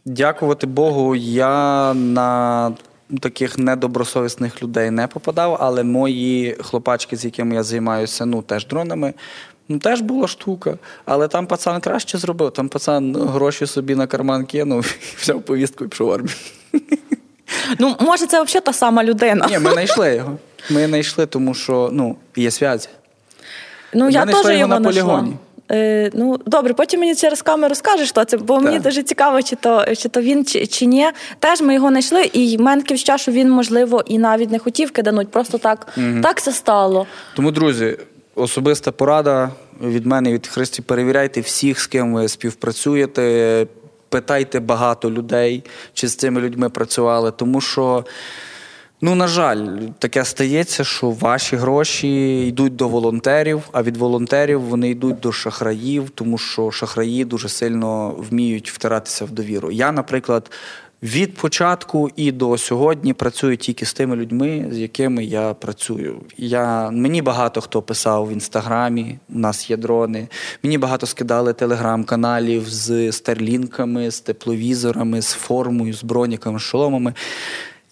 [0.05, 2.73] Дякувати Богу, я на
[3.21, 9.15] таких недобросовісних людей не попадав, але мої хлопачки, з якими я займаюся, ну теж дронами.
[9.69, 12.51] Ну, теж була штука, але там пацан краще зробив.
[12.51, 16.35] Там пацан гроші собі на карман кинув, взяв повістку і пішов в армію.
[17.79, 19.47] Ну, може, це взагалі та сама людина.
[19.51, 20.39] Ні, ми знайшли його.
[20.71, 22.89] Ми знайшли, тому що ну, є зв'язі.
[23.95, 25.37] Ну, ми я теж його, його на полігоні.
[25.71, 28.65] Е, ну добре, потім мені через камеру скажеш, що це, бо так.
[28.65, 31.07] мені дуже цікаво, чи то чи то він, чи чи ні.
[31.39, 34.59] Теж ми його знайшли, і в мене таке відчуття, що він, можливо, і навіть не
[34.59, 36.21] хотів кидануть, просто так угу.
[36.23, 37.07] так це стало.
[37.37, 37.99] Тому, друзі,
[38.35, 39.51] особиста порада
[39.83, 43.67] від мене, від Христі, перевіряйте всіх, з ким ви співпрацюєте.
[44.09, 48.05] Питайте багато людей, чи з цими людьми працювали, тому що.
[49.01, 49.67] Ну, на жаль,
[49.99, 56.11] таке стається, що ваші гроші йдуть до волонтерів, а від волонтерів вони йдуть до шахраїв,
[56.11, 59.71] тому що шахраї дуже сильно вміють втиратися в довіру.
[59.71, 60.51] Я, наприклад,
[61.03, 66.21] від початку і до сьогодні працюю тільки з тими людьми, з якими я працюю.
[66.37, 70.29] Я, Мені багато хто писав в інстаграмі, у нас є дрони.
[70.63, 77.15] Мені багато скидали телеграм-каналів з старлінками, з тепловізорами, з формою, з броніками, з шоломами.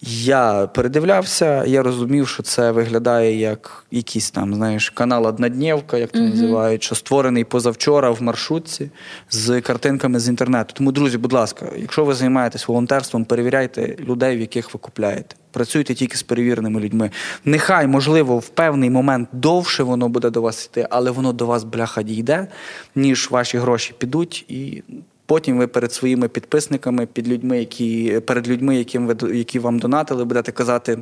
[0.01, 6.19] Я передивлявся, я розумів, що це виглядає як якийсь там, знаєш, канал Одноднєвка, як то
[6.19, 6.29] uh-huh.
[6.29, 8.91] називають, що створений позавчора в маршрутці
[9.29, 10.73] з картинками з інтернету.
[10.77, 15.35] Тому, друзі, будь ласка, якщо ви займаєтесь волонтерством, перевіряйте людей, в яких ви купляєте.
[15.51, 17.11] Працюйте тільки з перевіреними людьми.
[17.45, 21.63] Нехай, можливо, в певний момент довше воно буде до вас йти, але воно до вас,
[21.63, 22.47] бляха, дійде,
[22.95, 24.83] ніж ваші гроші підуть і.
[25.27, 30.25] Потім ви перед своїми підписниками, під людьми, які перед людьми, яким ви які вам донатили,
[30.25, 30.99] будете казати.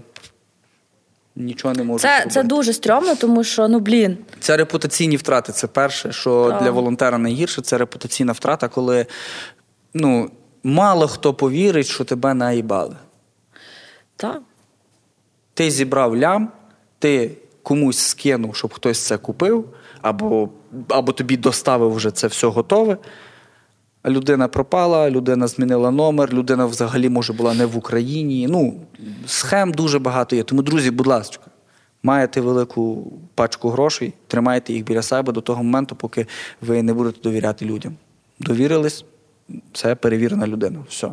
[1.35, 2.01] Нічого не можу.
[2.01, 4.17] Це це дуже стрьомно, тому що ну блін.
[4.39, 5.51] Це репутаційні втрати.
[5.51, 6.63] Це перше, що так.
[6.63, 9.05] для волонтера найгірше, це репутаційна втрата, коли
[9.93, 10.31] ну,
[10.63, 12.95] мало хто повірить, що тебе наїбали.
[14.15, 14.41] Так.
[15.53, 16.51] Ти зібрав лям,
[16.99, 17.31] ти
[17.63, 19.65] комусь скинув, щоб хтось це купив,
[20.01, 20.49] або,
[20.89, 22.97] або тобі доставив вже це все готове
[24.05, 28.47] людина пропала, людина змінила номер, людина взагалі може була не в Україні.
[28.49, 28.73] Ну,
[29.25, 30.43] схем дуже багато є.
[30.43, 31.43] Тому, друзі, будь ласка,
[32.03, 36.27] маєте велику пачку грошей, тримайте їх біля себе до того моменту, поки
[36.61, 37.95] ви не будете довіряти людям.
[38.39, 39.05] Довірились,
[39.73, 40.79] це перевірена людина.
[40.89, 41.11] Все.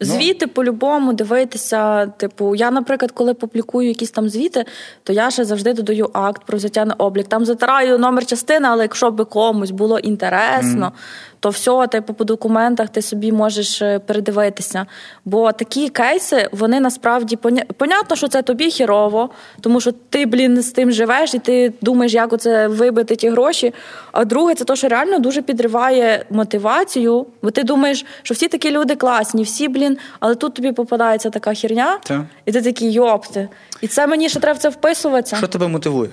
[0.00, 0.06] Ну.
[0.06, 2.06] Звіти по-любому дивитися.
[2.06, 4.64] Типу, я, наприклад, коли публікую якісь там звіти,
[5.02, 7.28] то я ще завжди додаю акт про взяття на облік.
[7.28, 12.24] Там затираю номер частини, але якщо би комусь було інтересно, mm то все, типу, по
[12.24, 14.86] документах ти собі можеш е, передивитися.
[15.24, 17.38] Бо такі кейси, вони насправді
[17.76, 19.30] понятно, що це тобі хірово,
[19.60, 23.74] тому що ти, блін, з тим живеш, і ти думаєш, як оце вибити ті гроші.
[24.12, 28.70] А друге, це то, що реально дуже підриває мотивацію, бо ти думаєш, що всі такі
[28.70, 32.22] люди класні, всі, блін, але тут тобі попадається така херня, так.
[32.44, 33.48] і ти такий йопти.
[33.80, 35.36] І це мені ще треба в це вписуватися.
[35.36, 36.10] Що тебе мотивує?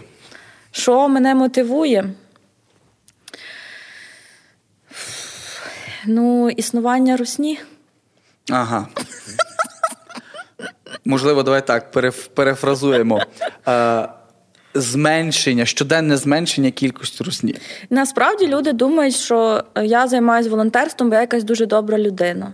[0.72, 2.10] Що мене мотивує?
[6.06, 7.60] Ну, існування русні.
[8.52, 8.88] Ага.
[11.06, 11.92] Можливо, давай так
[12.34, 13.22] перефразуємо.
[13.68, 14.08] Е,
[14.74, 17.56] зменшення, щоденне зменшення кількості русні.
[17.90, 22.54] Насправді люди думають, що я займаюся волонтерством, бо я якась дуже добра людина.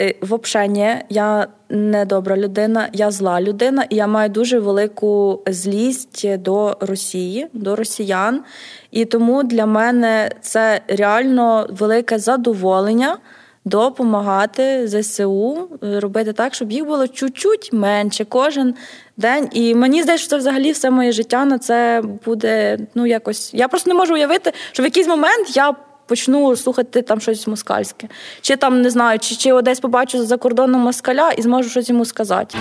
[0.00, 5.42] Е, взагалі, ні, я не добра людина, я зла людина, і я маю дуже велику
[5.46, 8.42] злість до Росії, до росіян.
[8.90, 13.18] І тому для мене це реально велике задоволення
[13.64, 18.74] допомагати ЗСУ, робити так, щоб їх було чуть-чуть менше кожен
[19.16, 19.48] день.
[19.52, 23.54] І мені здається, що це взагалі все моє життя на це буде ну якось.
[23.54, 25.74] Я просто не можу уявити, що в якийсь момент я
[26.08, 28.08] почну слухати там щось москальське.
[28.40, 32.04] Чи там не знаю, чи чи десь побачу за кордоном москаля і зможу щось йому
[32.04, 32.58] сказати.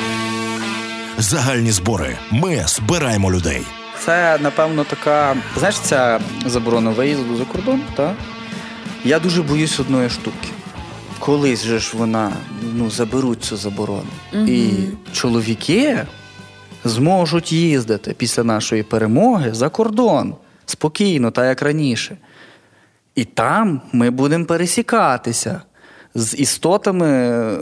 [1.17, 2.17] Загальні збори.
[2.31, 3.61] Ми збираємо людей.
[4.05, 8.15] Це, напевно, така, знаєш, ця заборона виїзду за кордон, так?
[9.05, 10.47] Я дуже боюсь одної штуки.
[11.19, 12.31] Колись же ж вона
[12.73, 14.09] ну, заберуть цю заборону.
[14.33, 14.45] Угу.
[14.45, 14.73] І
[15.13, 16.05] чоловіки
[16.83, 22.17] зможуть їздити після нашої перемоги за кордон спокійно, так як раніше.
[23.17, 25.61] І там ми будемо пересікатися
[26.15, 27.57] з істотами е,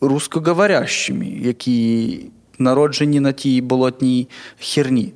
[0.00, 2.24] рускоговорящими, які
[2.58, 4.28] народжені на тій болотній
[4.60, 5.12] херні.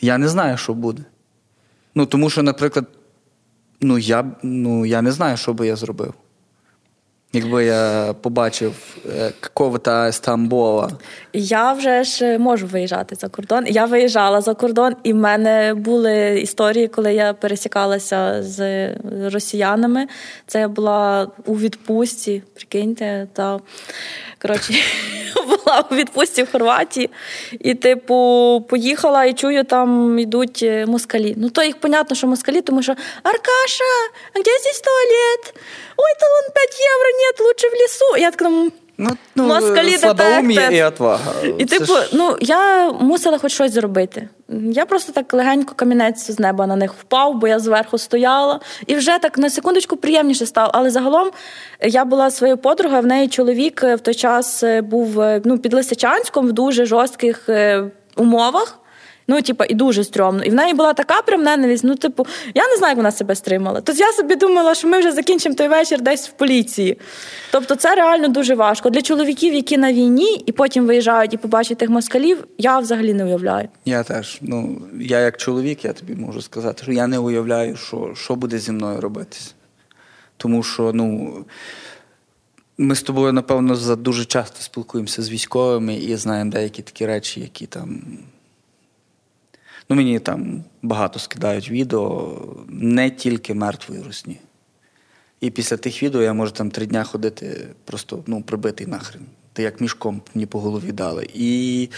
[0.00, 1.02] Я не знаю, що буде.
[1.94, 2.86] Ну, тому що, наприклад,
[3.80, 6.14] ну, я ну, я не знаю, що би я зробив.
[7.32, 10.90] Якби я побачив е, какого-то Стамбола.
[11.32, 13.64] Я вже ж можу виїжджати за кордон.
[13.66, 18.88] Я виїжджала за кордон, і в мене були історії, коли я пересікалася з
[19.30, 20.06] росіянами.
[20.46, 23.60] Це я була у відпустці, прикиньте, та
[24.42, 24.74] коротше,
[25.46, 27.10] була у відпустці в Хорватії,
[27.60, 31.34] і, типу, поїхала і чую, там йдуть москалі.
[31.36, 33.84] Ну, то їх понятно, що москалі, тому що Аркаша,
[34.32, 35.54] а де здесь туалет?
[35.96, 38.16] Ой, то вон 5 євро, ні, лучше в лісу.
[38.22, 38.50] Я така,
[39.00, 40.72] Ну, ну Москалі детектор.
[40.72, 41.32] і отвага.
[41.58, 42.08] І типу, ж...
[42.12, 44.28] ну я мусила хоч щось зробити.
[44.72, 48.94] Я просто так легенько камінець з неба на них впав, бо я зверху стояла, і
[48.94, 50.70] вже так на секундочку приємніше стало.
[50.74, 51.30] Але загалом
[51.82, 56.52] я була своєю подругою, в неї чоловік в той час був ну, під Лисичанськом в
[56.52, 57.84] дуже жорстких е,
[58.16, 58.78] умовах.
[59.30, 60.44] Ну, типу, і дуже стрьомно.
[60.44, 61.84] І в неї була така прям ненависть.
[61.84, 63.80] Ну, типу, я не знаю, як вона себе стримала.
[63.80, 66.98] Тобто я собі думала, що ми вже закінчимо той вечір десь в поліції.
[67.52, 68.90] Тобто, це реально дуже важко.
[68.90, 73.24] Для чоловіків, які на війні, і потім виїжджають і побачать тих москалів, я взагалі не
[73.24, 73.68] уявляю.
[73.84, 74.38] Я теж.
[74.40, 78.58] Ну, я як чоловік, я тобі можу сказати, що я не уявляю, що, що буде
[78.58, 79.50] зі мною робитися.
[80.36, 81.34] Тому що, ну.
[82.80, 87.66] Ми з тобою, напевно, дуже часто спілкуємося з військовими і знаємо деякі такі речі, які
[87.66, 88.02] там
[89.88, 94.36] Ну, Мені там багато скидають відео, не тільки мертвої русні.
[95.40, 99.22] І після тих відео я можу там три дня ходити, просто ну, прибитий нахрен.
[99.52, 101.28] Ти як мішком мені по голові дали.
[101.34, 101.88] І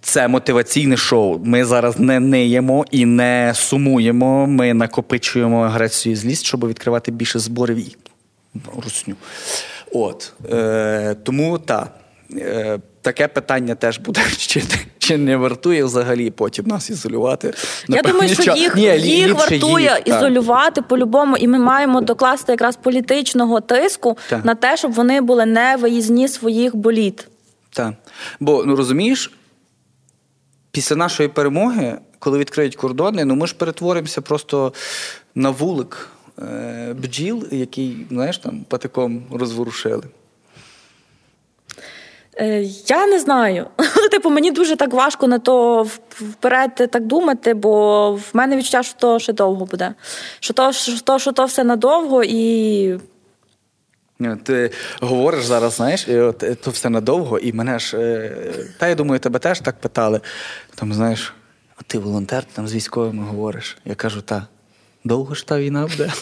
[0.00, 1.38] це мотиваційне шоу.
[1.44, 4.46] Ми зараз не ниємо і не сумуємо.
[4.46, 7.96] Ми накопичуємо агресію і злість, щоб відкривати більше зборів і
[8.76, 9.14] русню.
[9.92, 10.32] От.
[10.50, 11.94] Е, Тому так.
[12.36, 14.78] Е, таке питання теж буде вчити.
[14.98, 17.54] Чи не вартує взагалі потім нас ізолювати?
[17.88, 20.08] Я думаю, що їх Ні, їх вартує їх, так.
[20.08, 24.44] ізолювати по-любому, і ми маємо докласти якраз політичного тиску Так.
[24.44, 27.28] на те, щоб вони були не виїзні своїх боліт.
[27.70, 27.94] Так.
[28.40, 29.32] Бо ну розумієш,
[30.70, 34.72] після нашої перемоги, коли відкриють кордони, ну ми ж перетворимося просто
[35.34, 36.08] на вулик
[36.38, 40.02] е, бджіл, який, знаєш, там патиком розворушили.
[42.40, 43.66] Е, Я не знаю.
[44.10, 48.94] Типу, мені дуже так важко на то вперед так думати, бо в мене відчуття, що
[48.98, 49.94] то ще довго буде.
[50.40, 53.00] Що то, що то, що то все надовго, і
[54.42, 54.70] Ти
[55.00, 58.32] говориш зараз, знаєш, і от е, то все надовго, і мене ж, е,
[58.78, 60.20] та я думаю, тебе теж так питали.
[60.74, 61.34] Там, знаєш,
[61.76, 63.78] а ти волонтер, ти там з військовими говориш.
[63.84, 64.46] Я кажу, та,
[65.04, 66.12] довго ж та війна буде?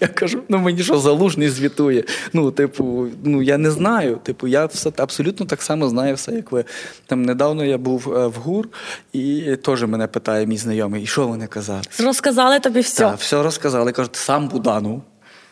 [0.00, 2.04] Я кажу, ну мені що залужний звітує.
[2.32, 4.18] Ну, типу, ну я не знаю.
[4.22, 6.64] Типу, я все абсолютно так само знаю все, як ви.
[7.06, 8.68] Там недавно я був е, в ГУР,
[9.12, 11.80] і теж мене питає мій знайомий, і що вони казали?
[12.00, 13.04] розказали тобі все.
[13.04, 13.92] Так, все розказали.
[13.92, 15.02] Кажуть, сам Буданов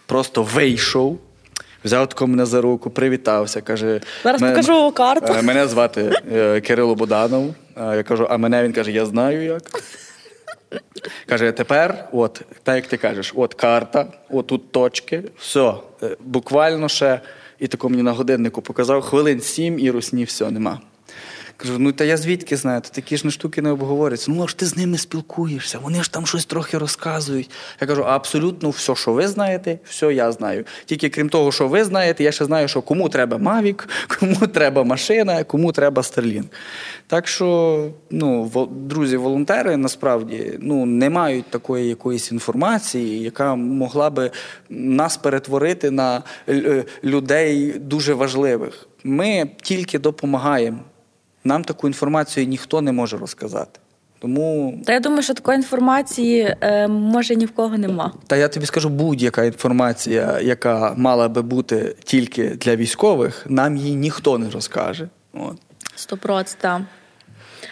[0.07, 1.19] просто вийшов,
[1.85, 3.61] взяв тако мене за руку, привітався.
[3.61, 5.33] Каже, Зараз «Мене- покажу карту».
[5.33, 7.55] е, Мене звати е, Кирило Буданов.
[7.77, 9.63] Я кажу, а мене він каже, я знаю як.
[11.27, 16.89] Каже, тепер, от, так як ти кажеш, от карта, от тут точки, все, е, буквально
[16.89, 17.21] ще,
[17.59, 20.81] і тако мені на годиннику показав, хвилин сім і русні, все, нема.
[21.61, 24.31] Кажу, ну та я звідки знаю, то такі ж не штуки не обговорюються.
[24.31, 27.51] Ну, а ж ти з ними спілкуєшся, вони ж там щось трохи розказують.
[27.81, 30.65] Я кажу, абсолютно все, що ви знаєте, все я знаю.
[30.85, 33.89] Тільки крім того, що ви знаєте, я ще знаю, що кому треба Мавік,
[34.19, 36.47] кому треба машина, кому треба Starlink.
[37.07, 44.11] Так що, ну, во- друзі, волонтери насправді ну, не мають такої якоїсь інформації, яка могла
[44.11, 44.31] би
[44.71, 48.89] нас перетворити на е, людей дуже важливих.
[49.05, 50.79] Ми тільки допомагаємо.
[51.45, 53.81] Нам таку інформацію ніхто не може розказати.
[54.21, 58.13] Тому, Та я думаю, що такої інформації е, може ні в кого нема.
[58.27, 63.95] та я тобі скажу, будь-яка інформація, яка мала би бути тільки для військових, нам її
[63.95, 65.09] ніхто не розкаже.
[65.33, 65.57] От.
[65.97, 66.87] Сто процентів.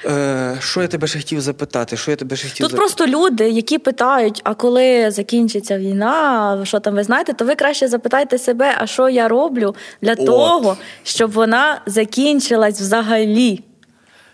[0.04, 1.96] Е, що я тебе ще хотів запитати?
[1.96, 6.60] Що я тебе ще хотів Тут за- просто люди, які питають, а коли закінчиться війна,
[6.64, 10.26] що там ви знаєте, то ви краще запитайте себе, а що я роблю для От.
[10.26, 13.60] того, щоб вона закінчилась взагалі.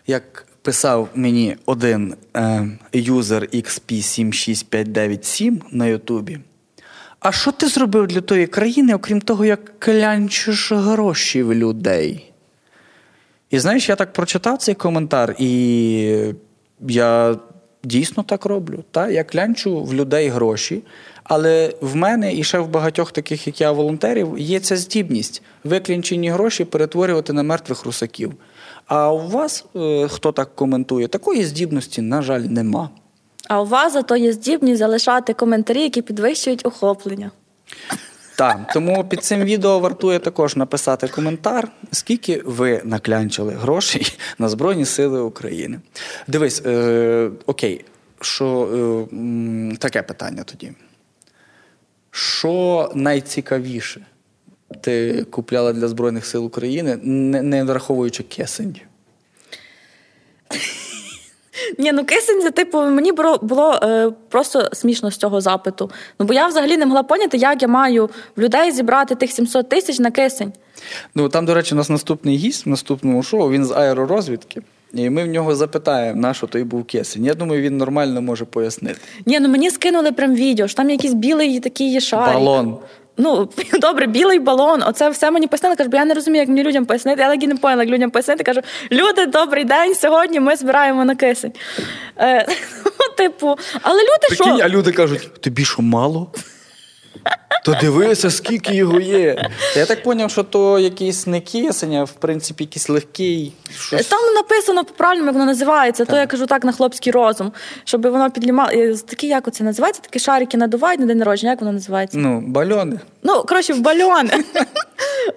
[0.06, 6.38] Як писав мені один е, юзер XP76597 на Ютубі.
[7.20, 12.31] А що ти зробив для тої країни, окрім того, як клянчиш гроші в людей?
[13.52, 16.34] І знаєш, я так прочитав цей коментар, і
[16.80, 17.36] я
[17.84, 18.84] дійсно так роблю.
[18.90, 19.10] Та?
[19.10, 20.82] Я клянчу в людей гроші,
[21.24, 26.30] але в мене і ще в багатьох таких, як я, волонтерів, є ця здібність виклянчені
[26.30, 28.32] гроші перетворювати на мертвих русаків.
[28.86, 32.90] А у вас, е, хто так коментує, такої здібності, на жаль, нема.
[33.48, 37.30] А у вас зато є здібність залишати коментарі, які підвищують охоплення.
[38.36, 44.84] Так, тому під цим відео вартує також написати коментар, скільки ви наклянчили грошей на Збройні
[44.84, 45.80] Сили України.
[46.26, 47.84] Дивись, е, окей,
[48.20, 48.68] що
[49.12, 50.72] е, таке питання тоді.
[52.10, 54.06] Що найцікавіше
[54.80, 58.80] ти купляла для Збройних сил України, не, не враховуючи кисень?
[61.78, 65.90] Ні, ну кисень, це, типу, мені було, було е, просто смішно з цього запиту.
[66.18, 69.68] Ну бо я взагалі не могла поняти, як я маю в людей зібрати тих 700
[69.68, 70.52] тисяч на кисень.
[71.14, 74.62] Ну там, до речі, у нас наступний гість в наступному шоу, він з аеророзвідки.
[74.94, 77.24] І ми в нього запитаємо, на що той був кисень.
[77.24, 79.00] Я думаю, він нормально може пояснити.
[79.26, 82.34] Ні, ну мені скинули прям відео, що там якийсь білий такий є шарик.
[82.34, 82.76] Балон.
[83.16, 83.48] Ну,
[83.80, 84.82] добре, білий балон.
[84.86, 85.76] Оце все мені пояснили.
[85.76, 87.22] Кажу, бо я не розумію, як мені людям пояснити.
[87.22, 88.44] Я так і не поняла, як людям пояснити.
[88.44, 88.60] Кажу,
[88.92, 89.94] люди, добрий день.
[89.94, 91.52] Сьогодні ми збираємо на кисень.
[92.18, 92.46] Е,
[92.84, 94.58] ну, типу, але люди що?
[94.62, 96.32] а люди кажуть: тобі що мало?
[97.64, 99.50] То дивися, скільки його є.
[99.76, 103.52] Я так зрозумів, що то якийсь не кисень, а в принципі якийсь легкий.
[103.78, 104.06] Щось...
[104.06, 106.04] Там написано по-правильному, як воно називається.
[106.04, 107.52] То я кажу так на хлопський розум,
[107.84, 108.70] щоб воно піднімало.
[108.72, 110.02] Е, Такі, як це називається?
[110.02, 111.52] Такі шарики надувають на день народження.
[111.52, 112.18] Як воно називається?
[112.18, 113.00] Ну, бальони.
[113.22, 114.30] Ну, коротше, в бальони.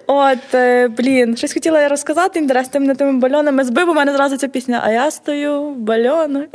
[0.06, 3.64] От, е, блін, щось хотіла я розказати інтерес тим не тими бальонами.
[3.64, 6.46] Збив у мене зразу ця пісня, а я стою в бальони.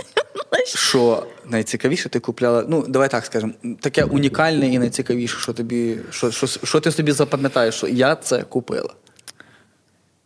[0.65, 2.63] Що найцікавіше ти купляла?
[2.67, 7.11] Ну, давай так скажемо, таке унікальне і найцікавіше, що тобі, що, що, що ти собі
[7.11, 8.93] запам'ятаєш, що я це купила.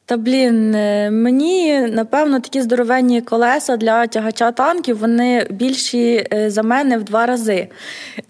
[0.07, 6.63] Та блін, е, мені напевно такі здоровенні колеса для тягача танків вони більші е, за
[6.63, 7.67] мене в два рази.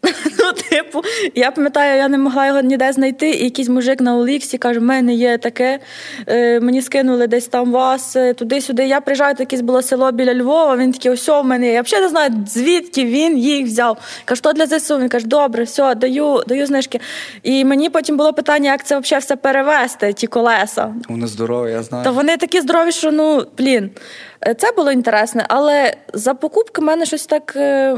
[0.39, 1.01] Ну, типу,
[1.36, 4.84] я пам'ятаю, я не могла його ніде знайти, і якийсь мужик на Оліксі каже: в
[4.84, 5.80] мене є таке.
[6.28, 8.88] Е, мені скинули десь там вас туди-сюди.
[8.88, 10.78] Я приїжджаю, якесь було село біля Львова.
[10.78, 11.67] Він такий, ось у мене.
[11.67, 13.97] Я взагалі не знаю, звідки він їх взяв.
[14.26, 14.97] Кажу, що для ЗСУ?
[14.97, 16.99] Він каже, добре, все, даю, даю знижки.
[17.43, 20.93] І мені потім було питання, як це взагалі все перевести, ті колеса.
[21.09, 22.03] Вони здорові здорові, я знаю.
[22.03, 23.91] Та вони такі здорові, що ну блін,
[24.47, 27.53] е, це було інтересне, але за покупки в мене щось так.
[27.55, 27.97] Е,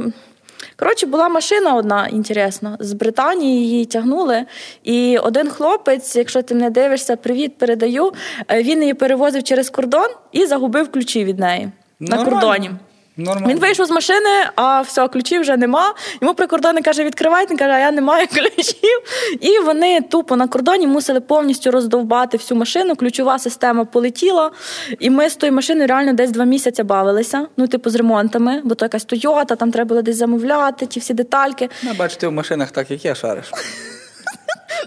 [0.76, 4.46] коротше, була машина одна інтересна з Британії її тягнули.
[4.84, 8.12] І один хлопець, якщо ти мене дивишся, привіт, передаю.
[8.48, 12.32] Е, він її перевозив через кордон і загубив ключі від неї Нормально.
[12.32, 12.72] на кордоні.
[13.18, 13.48] Нормально.
[13.48, 15.94] Він вийшов з машини, а все, ключів вже нема.
[16.22, 19.00] Йому прикордонник каже, відкривайте, він каже, а я не маю ключів.
[19.42, 22.96] І вони тупо на кордоні мусили повністю роздовбати всю машину.
[22.96, 24.52] Ключова система полетіла.
[25.00, 27.48] І ми з тої машини реально десь два місяці бавилися.
[27.58, 31.14] Ну, типу, з ремонтами, бо то якась Тойота, там треба було десь замовляти, ті всі
[31.14, 31.70] детальки.
[31.84, 33.52] Ну, бачите, в машинах так, як я шариш.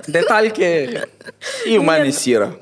[0.09, 1.01] Детальки,
[1.66, 2.53] і в мене сіра.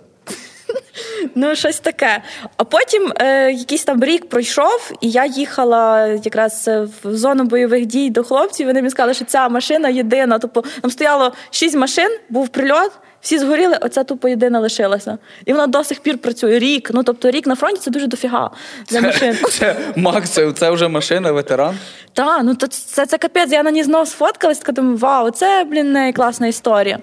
[1.35, 2.23] Ну, щось таке.
[2.57, 6.71] А потім е, якийсь там рік пройшов, і я їхала якраз
[7.05, 8.67] в зону бойових дій до хлопців.
[8.67, 10.39] Вони мені сказали, що ця машина єдина.
[10.39, 12.93] Тобто там стояло шість машин, був прильот.
[13.21, 15.19] Всі згоріли, оця тупо єдина лишилася.
[15.45, 16.59] І вона до сих пір працює.
[16.59, 16.91] Рік.
[16.95, 18.51] Ну тобто рік на фронті це дуже дофіга
[18.91, 19.37] для машин.
[19.45, 21.79] Це, це Макс, це, це вже машина, ветеран.
[22.13, 23.53] Так, ну то це це капець.
[23.53, 26.99] Я на ній знову сфоткалась, така думаю, вау, це блін класна історія.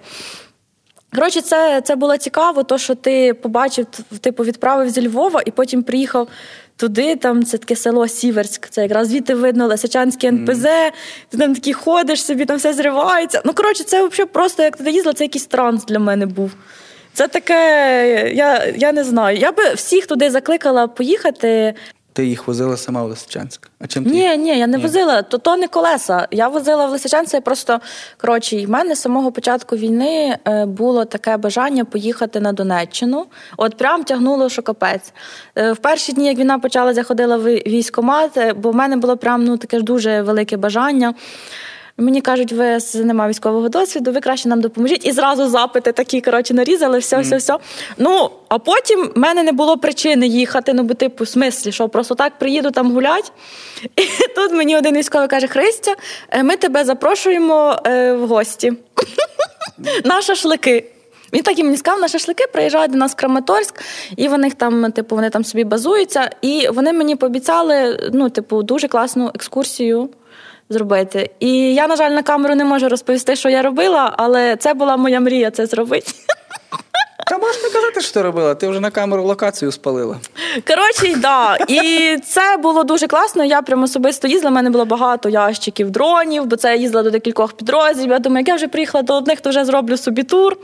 [1.13, 3.85] Коротше, це це було цікаво, то що ти побачив,
[4.21, 6.27] типу, відправив зі Львова і потім приїхав
[6.77, 7.15] туди.
[7.15, 8.69] Там це таке село Сіверськ.
[8.69, 10.65] Це якраз звідти видно Лисичанське НПЗ.
[10.65, 10.91] Mm.
[11.29, 13.41] Ти там такий ходиш, собі там все зривається.
[13.45, 16.51] Ну коротше, це взагалі просто як ти їздила, це якийсь транс для мене був.
[17.13, 19.37] Це таке, я я не знаю.
[19.37, 21.73] Я би всіх туди закликала поїхати.
[22.15, 23.69] Ти їх возила сама в Лисичанськ?
[23.79, 24.09] А чим ти?
[24.09, 24.83] Ні, ні, я не ні.
[24.83, 25.21] возила.
[25.21, 26.27] То то не колеса.
[26.31, 27.79] Я возила в Лисичанськ, просто
[28.17, 33.25] коротше, в мене з самого початку війни е, було таке бажання поїхати на Донеччину.
[33.57, 35.13] От прям тягнуло що капець.
[35.55, 38.97] Е, в перші дні, як війна почалася, я ходила в військкомат, е, бо в мене
[38.97, 41.13] було прям ну таке ж дуже велике бажання.
[41.97, 45.05] Мені кажуть, ви немає військового досвіду, ви краще нам допоможіть.
[45.05, 47.57] І зразу запити такі коротше нарізали, все, все, все.
[47.97, 50.73] Ну а потім в мене не було причини їхати.
[50.73, 53.31] Ну, бо типу, в смислі, що просто так приїду там гулять.
[53.95, 55.95] І тут мені один військовий каже: Христя,
[56.29, 58.73] е, ми тебе запрошуємо е, в гості
[60.05, 60.91] на шашлики.
[61.33, 63.81] Він так і мені сказав, на шашлики приїжджають до нас в Краматорськ,
[64.17, 66.29] і вони там, типу, вони там собі базуються.
[66.41, 70.09] І вони мені пообіцяли ну, типу, дуже класну екскурсію
[70.69, 71.29] зробити.
[71.39, 74.97] І я, на жаль, на камеру не можу розповісти, що я робила, але це була
[74.97, 76.11] моя мрія це зробити.
[77.27, 78.55] Та можна казати, що ти робила.
[78.55, 80.17] Ти вже на камеру локацію спалила.
[80.67, 81.57] Коротше, да.
[81.67, 83.43] І це було дуже класно.
[83.45, 84.51] Я прямо особисто їздила.
[84.51, 88.11] У мене було багато ящиків дронів, бо це я їздила до декількох підрозділів.
[88.11, 90.57] Я думаю, як я вже приїхала до одних, то вже зроблю собі тур.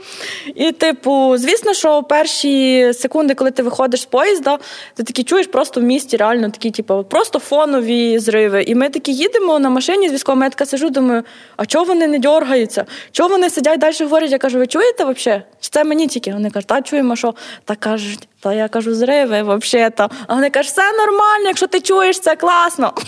[0.54, 4.58] І, типу, звісно, що перші секунди, коли ти виходиш з поїзда,
[4.94, 8.62] ти такі чуєш просто в місті, реально такі, типу, просто фонові зриви.
[8.62, 11.22] І ми такі їдемо на машині з військовим, я така сижу, думаю,
[11.56, 12.84] а чого вони не дергаються?
[13.12, 14.32] Чого вони сидять далі говорять?
[14.32, 15.42] Я кажу, ви чуєте взагалі?
[15.60, 16.32] Чи це мені тільки?
[16.32, 17.34] Вони кажуть, та чуємо, що
[17.64, 20.10] та кажуть, та я кажу, зриви взагалі-то.
[20.26, 22.92] А вони кажуть, все нормально, якщо ти чуєш, це класно.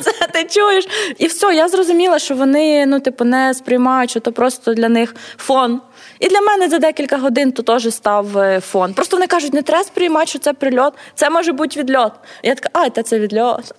[0.00, 0.88] Це ти чуєш.
[1.18, 5.14] І все, я зрозуміла, що вони ну, типу, не сприймають, що це просто для них
[5.36, 5.80] фон.
[6.18, 8.94] І для мене за декілька годин то теж став е, фон.
[8.94, 12.12] Просто вони кажуть, не треба сприймати, що це прильот, це може бути відльот.
[12.42, 13.74] Я така, а, та це відльот.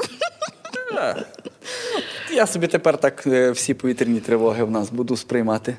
[2.31, 5.77] Я собі тепер так е, всі повітряні тривоги в нас буду сприймати.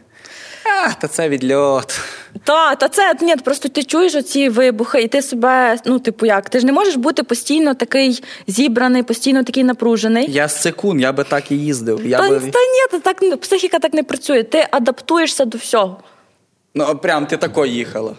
[0.86, 2.00] А, та це відльот.
[2.44, 6.50] Та, та це ні, просто ти чуєш оці вибухи, і ти себе, ну, типу, як?
[6.50, 10.30] Ти ж не можеш бути постійно такий зібраний, постійно такий напружений.
[10.30, 12.06] Я з секунд, я би так і їздив.
[12.06, 12.38] Я та, би...
[12.40, 14.42] та ні, так психіка так не працює.
[14.42, 16.00] Ти адаптуєшся до всього.
[16.74, 18.14] Ну, прям ти тако їхала.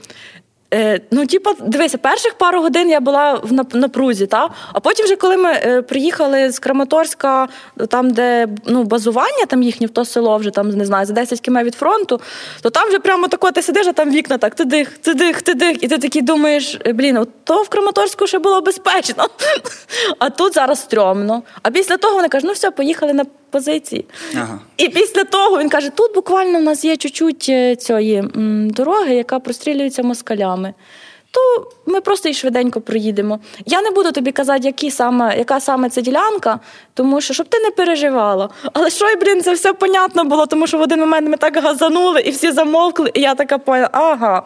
[0.74, 4.50] Е, ну, типу, дивися, перших пару годин я була в напрузі, та?
[4.74, 7.48] а потім, вже коли ми е, приїхали з Краматорська,
[7.90, 11.42] там, де ну, базування, там їхнє в то село, вже там не знаю, за 10
[11.42, 12.22] км від фронту,
[12.62, 15.42] то там вже прямо тако ти сидиш, а там вікна так, ти дих, ти дих,
[15.42, 15.84] ти дих.
[15.84, 19.28] І ти такий думаєш, «Е, блін, то в Краматорську ще було безпечно,
[20.20, 21.44] а тут зараз стрьомно.
[21.62, 24.06] А після того вони кажуть, ну все, поїхали на позиції.
[24.36, 24.60] Ага.
[24.78, 28.24] І після того він каже: тут буквально у нас є чуть-чуть е, цієї
[28.70, 30.74] дороги, яка прострілюється москалями.
[31.32, 33.40] То ми просто і швиденько проїдемо.
[33.66, 36.60] Я не буду тобі казати, які саме, яка саме це ділянка,
[36.94, 38.50] тому що щоб ти не переживала.
[38.74, 41.58] Але що, й, блін, це все понятно було, тому що в один момент ми так
[41.58, 44.44] газанули і всі замовкли, і я така поняла, ага.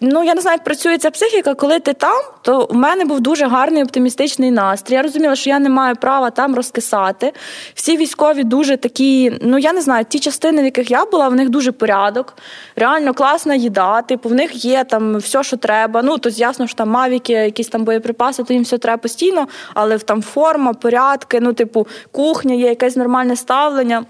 [0.00, 3.20] Ну я не знаю, як працює ця психіка, коли ти там, то в мене був
[3.20, 4.94] дуже гарний оптимістичний настрій.
[4.94, 7.32] Я розуміла, що я не маю права там розкисати.
[7.74, 11.34] Всі військові дуже такі, ну я не знаю, ті частини, в яких я була, в
[11.34, 12.34] них дуже порядок,
[12.76, 14.02] реально класна їда.
[14.02, 16.02] Типу, в них є там все, що треба.
[16.02, 19.98] Ну то ясно, що там мавіки, якісь там боєприпаси, то їм все треба постійно, але
[19.98, 24.04] там форма, порядки, ну, типу, кухня, є якесь нормальне ставлення.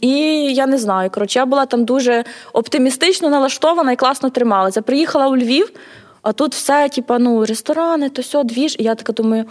[0.00, 0.10] І
[0.54, 1.10] я не знаю.
[1.10, 4.82] Коротше, я була там дуже оптимістично налаштована і класно трималася.
[4.82, 5.72] Приїхала у Львів,
[6.22, 8.76] а тут все, типу, ну, ресторани, то все, двіж.
[8.78, 9.44] І я така думаю,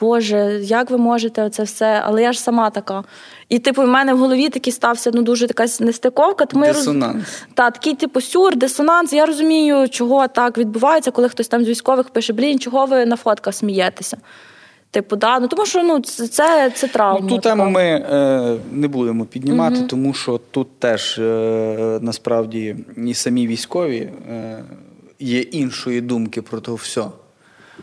[0.00, 2.02] Боже, як ви можете це все?
[2.04, 3.04] Але я ж сама така.
[3.48, 6.46] І, типу, в мене в голові такий стався ну, дуже якась нестиковка.
[6.46, 7.14] Тому Дисонанс.
[7.14, 7.44] Роз...
[7.54, 9.12] Та, такий, типу, сюр, дисонанс.
[9.12, 13.16] Я розумію, чого так відбувається, коли хтось там з військових пише: Блін, чого ви на
[13.16, 14.16] фотках смієтеся?
[14.90, 17.20] Типу, да, ну тому що ну це це травма.
[17.22, 19.86] Ну, Ту тему ми е, не будемо піднімати, угу.
[19.86, 23.98] тому що тут теж е, насправді і самі військові
[24.30, 24.64] е,
[25.18, 27.04] є іншої думки про то все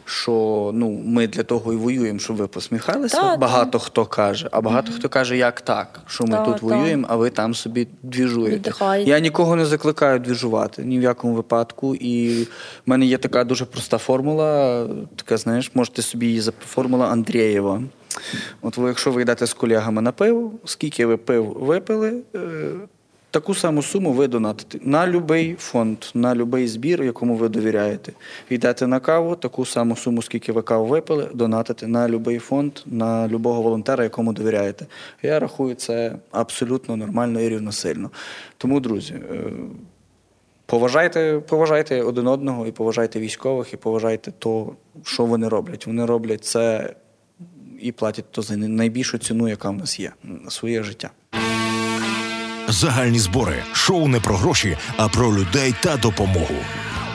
[0.06, 3.22] що ну ми для того і воюємо, щоб ви посміхалися.
[3.22, 3.82] Так, багато так.
[3.82, 4.96] хто каже, а багато mm-hmm.
[4.96, 8.72] хто каже, як так, що ми так, тут воюємо, а ви там собі двіжуєте.
[9.06, 11.96] Я нікого не закликаю двіжувати ні в якому випадку.
[11.96, 12.50] І в
[12.86, 14.88] мене є така дуже проста формула.
[15.16, 17.82] Така, знаєш, можете собі її формула Андрієва.
[18.62, 22.40] От ви, якщо ви йдете з колегами на пиво, скільки ви пив випили, е,
[23.36, 28.14] Таку саму суму ви донатите на будь-який фонд, на будь-який збір, якому ви довіряєте.
[28.50, 33.28] Йдете на каву, таку саму суму, скільки ви каву випили, донатите на будь-який фонд, на
[33.28, 34.86] любого волонтера, якому довіряєте.
[35.24, 38.12] Я рахую, це абсолютно нормально і рівносильно.
[38.58, 39.52] Тому, друзі, е,
[40.66, 45.88] поважайте, поважайте один одного, і поважайте військових, і поважайте то, що вони роблять.
[45.88, 46.94] Вони роблять це
[47.80, 50.12] і платять то за найбільшу ціну, яка в нас є
[50.50, 51.10] своє життя.
[52.68, 56.56] Загальні збори шоу не про гроші, а про людей та допомогу.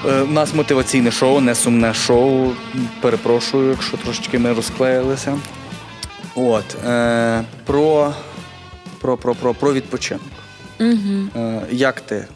[0.08, 2.52] Е, у нас мотиваційне шоу, не сумне шоу.
[3.00, 5.38] Перепрошую, якщо трошечки ми розклеїлися.
[6.34, 8.14] От е, про
[9.00, 10.22] про, про, про, про відпочинок.
[10.80, 11.28] Угу.
[11.36, 12.26] Е, Як ти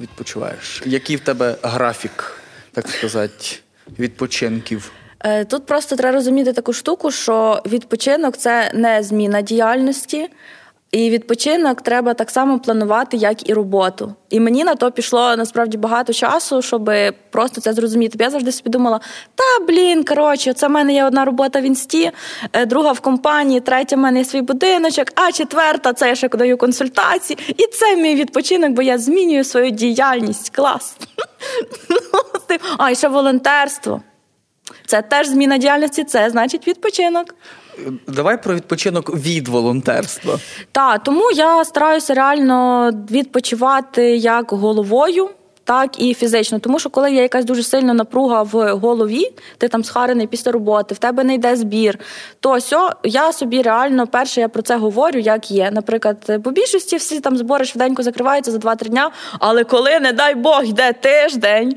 [0.00, 0.82] відпочиваєш?
[0.86, 2.40] Який в тебе графік,
[2.72, 3.44] так сказати,
[3.98, 4.92] відпочинків?
[5.20, 10.28] Е, тут просто треба розуміти таку штуку, що відпочинок це не зміна діяльності.
[10.96, 14.14] І відпочинок треба так само планувати, як і роботу.
[14.30, 16.90] І мені на то пішло насправді багато часу, щоб
[17.30, 18.18] просто це зрозуміти.
[18.20, 19.00] Я завжди собі думала:
[19.34, 22.10] та блін, коротше, це в мене є одна робота в інсті,
[22.52, 26.28] е, друга в компанії, третя в мене є свій будиночок, а четверта це я ще
[26.28, 27.38] даю консультації.
[27.48, 30.50] І це мій відпочинок, бо я змінюю свою діяльність.
[30.56, 30.96] Клас.
[32.78, 34.00] А, і ще волонтерство.
[34.86, 37.34] Це теж зміна діяльності, це значить відпочинок.
[38.06, 40.38] Давай про відпочинок від волонтерства.
[40.72, 45.28] Так, тому я стараюся реально відпочивати як головою.
[45.66, 49.84] Так і фізично, тому що коли є якась дуже сильна напруга в голові, ти там
[49.84, 51.98] схарений після роботи, в тебе не йде збір.
[52.40, 55.70] То сьо, я собі реально перше я про це говорю, як є.
[55.70, 59.10] Наприклад, по більшості всі там збори швиденько закриваються за 2-3 дня.
[59.38, 61.76] Але коли, не дай Бог, йде тиждень,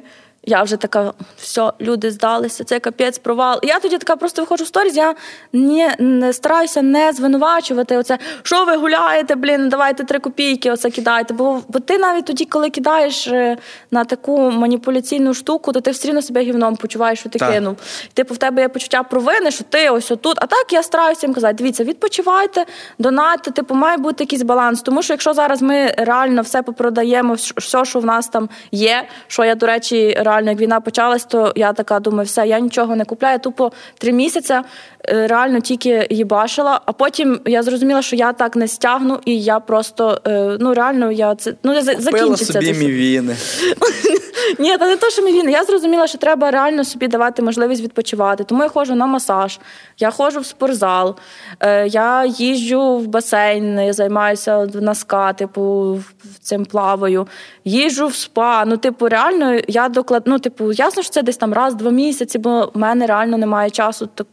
[0.49, 3.59] я вже така, все, люди здалися, це капець провал.
[3.63, 5.15] я тоді така просто виходжу в сторіз, я
[5.53, 11.33] не, не стараюся не звинувачувати оце, що ви гуляєте, блін, давайте три копійки, оце кидайте.
[11.33, 13.57] Бо бо ти навіть тоді, коли кидаєш е,
[13.91, 17.51] на таку маніпуляційну штуку, то ти все одно себе гівном почуваєш, що ти так.
[17.51, 17.77] кинув.
[18.13, 20.37] Типу, в тебе є почуття провини, що ти ось отут.
[20.41, 22.65] А так я стараюся їм казати, дивіться, відпочивайте,
[22.99, 24.81] донатьте, типу, має бути якийсь баланс.
[24.81, 29.45] Тому що якщо зараз ми реально все попродаємо, все, що в нас там є, що
[29.45, 33.05] я, до речі, реально як війна почалась, то я така думаю, все, я нічого не
[33.05, 33.39] купляю.
[33.39, 36.81] Тупо три місяці е, реально тільки їбашила.
[36.85, 41.11] А потім я зрозуміла, що я так не стягну, і я просто е, ну реально
[41.11, 42.53] я це ну закінчиться.
[42.53, 43.35] собі мівіни.
[44.59, 45.51] Ні, та не то, що мівіни.
[45.51, 48.43] Я зрозуміла, що треба реально собі давати можливість відпочивати.
[48.43, 49.59] Тому я ходжу на масаж,
[49.97, 51.15] я ходжу в спортзал,
[51.59, 55.97] е, я їжджу в басейн, я займаюся на ска, типу
[56.41, 57.27] цим плаваю,
[57.65, 58.65] їжджу в спа.
[58.65, 60.23] Ну, типу, реально я доклад...
[60.25, 64.09] ну, типу, ясно, що це десь там раз-два місяці, бо в мене реально немає часу
[64.15, 64.27] так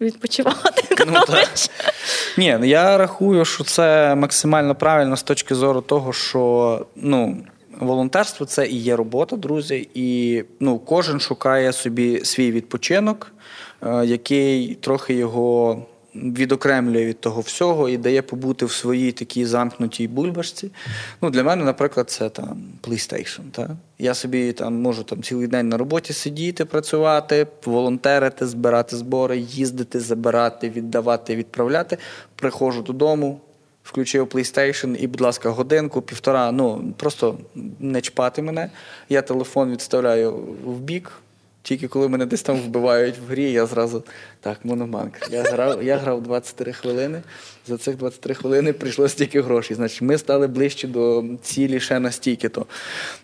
[0.00, 0.96] відпочивати.
[1.06, 1.48] Ну, так.
[2.38, 7.36] Ні, ну, я рахую, що це максимально правильно з точки зору того, що ну.
[7.80, 13.32] Волонтерство це і є робота, друзі, і ну, кожен шукає собі свій відпочинок,
[13.82, 15.82] е, який трохи його
[16.14, 20.70] відокремлює від того всього і дає побути в своїй такій замкнутій бульбашці.
[21.22, 23.40] Ну, Для мене, наприклад, це там PlayStation.
[23.52, 23.76] Та?
[23.98, 30.00] Я собі там можу там цілий день на роботі сидіти, працювати, волонтерити, збирати збори, їздити,
[30.00, 31.98] забирати, віддавати, відправляти.
[32.34, 33.40] Приходжу додому.
[33.84, 36.52] Включив PlayStation і, будь ласка, годинку, півтора.
[36.52, 37.38] Ну просто
[37.80, 38.70] не чпати мене.
[39.08, 40.32] Я телефон відставляю
[40.64, 41.12] в бік.
[41.62, 44.04] Тільки коли мене десь там вбивають в грі, я зразу
[44.40, 45.12] так, монобанк.
[45.30, 47.22] Я грав я грав 23 хвилини.
[47.66, 49.76] За цих 23 хвилини прийшло стільки грошей.
[49.76, 52.66] Значить, ми стали ближче до цілі ще настільки-то.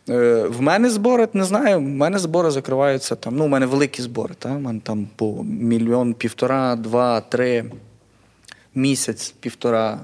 [0.08, 3.36] Е, В мене збори, не знаю, в мене збори закриваються там.
[3.36, 4.34] Ну, у мене великі збори.
[4.38, 4.48] Та?
[4.48, 7.64] У мене там по мільйон, півтора, два, три,
[8.74, 10.00] місяць, півтора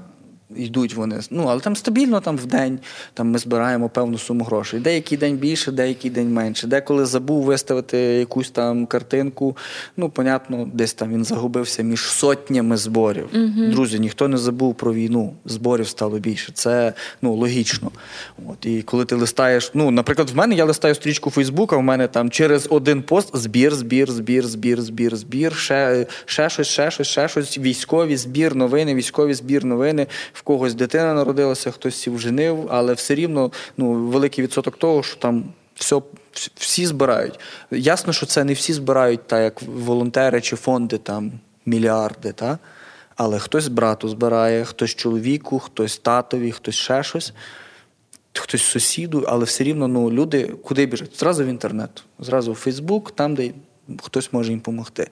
[0.55, 1.19] йдуть вони.
[1.29, 2.79] Ну, але там стабільно там в день
[3.13, 4.79] там ми збираємо певну суму грошей.
[4.79, 6.67] Деякий день більше, деякий день менше.
[6.67, 9.57] Деколи забув виставити якусь там картинку.
[9.97, 13.29] Ну, понятно, десь там він загубився між сотнями зборів.
[13.33, 13.71] Угу.
[13.71, 15.33] Друзі, ніхто не забув про війну.
[15.45, 16.51] Зборів стало більше.
[16.51, 17.91] Це ну, логічно.
[18.47, 22.07] От, І коли ти листаєш, ну, наприклад, в мене я листаю стрічку Фейсбука, в мене
[22.07, 27.07] там через один пост збір, збір, збір, збір, збір, збір, ще, ще щось, ще щось,
[27.07, 30.07] ще щось, військові збір, новини, військові збір, новини
[30.43, 35.43] когось дитина народилася, хтось сів женив, але все рівно ну, великий відсоток того, що там
[35.75, 36.01] все.
[36.55, 37.39] Всі збирають.
[37.71, 41.31] Ясно, що це не всі збирають, так як волонтери чи фонди там
[41.65, 42.57] мільярди, та?
[43.15, 47.33] але хтось брату збирає, хтось чоловіку, хтось татові, хтось ще щось,
[48.33, 51.19] хтось сусіду, але все рівно ну, люди куди біжать?
[51.19, 53.51] Зразу в інтернет, зразу в Фейсбук, там, де
[54.03, 55.09] хтось може їм допомогти.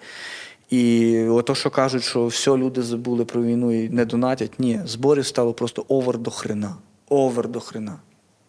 [0.72, 5.26] І ото, що кажуть, що все, люди забули про війну і не донатять, ні, зборів
[5.26, 6.76] стало просто овер до хрена.
[7.09, 7.99] Овер до хрена.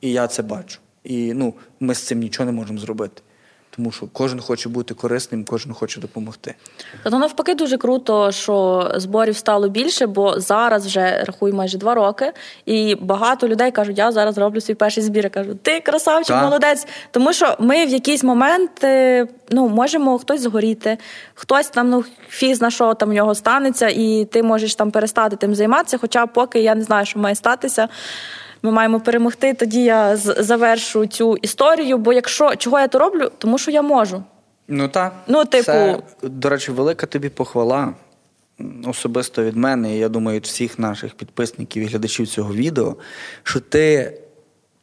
[0.00, 0.78] І я це бачу.
[1.04, 3.22] І ну, ми з цим нічого не можемо зробити
[3.76, 6.54] тому що кожен хоче бути корисним, кожен хоче допомогти.
[7.02, 11.94] Та то навпаки дуже круто, що зборів стало більше, бо зараз вже рахую майже два
[11.94, 12.32] роки,
[12.66, 15.24] і багато людей кажуть, я зараз роблю свій перший збір.
[15.24, 16.44] Я кажу, ти красавчик, так.
[16.44, 16.86] молодець.
[17.10, 18.70] Тому що ми в якийсь момент
[19.50, 20.98] ну, можемо хтось згоріти,
[21.34, 25.36] хтось там ну фіз на що там в нього станеться, і ти можеш там перестати
[25.36, 25.98] тим займатися.
[26.00, 27.88] Хоча поки я не знаю, що має статися
[28.62, 29.54] ми маємо перемогти.
[29.54, 31.98] Тоді я завершу цю історію.
[31.98, 34.24] Бо якщо чого я то роблю, тому що я можу.
[34.68, 35.12] Ну так.
[35.26, 37.94] Ну, типу, Це, до речі, велика тобі похвала.
[38.86, 42.96] Особисто від мене, і я думаю, від всіх наших підписників і глядачів цього відео,
[43.42, 44.12] що ти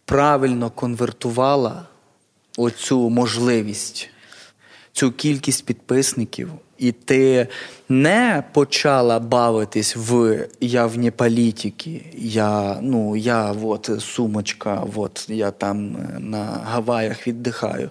[0.05, 1.85] правильно конвертувала
[2.57, 4.09] оцю можливість,
[4.91, 7.47] цю кількість підписників і ти
[7.89, 15.95] не почала бавитись в я вне політики, я ну, я от сумочка, от я там
[15.95, 17.89] е, на Гаваях віддихаю,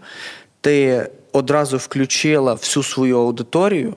[0.60, 3.94] ти одразу включила всю свою аудиторію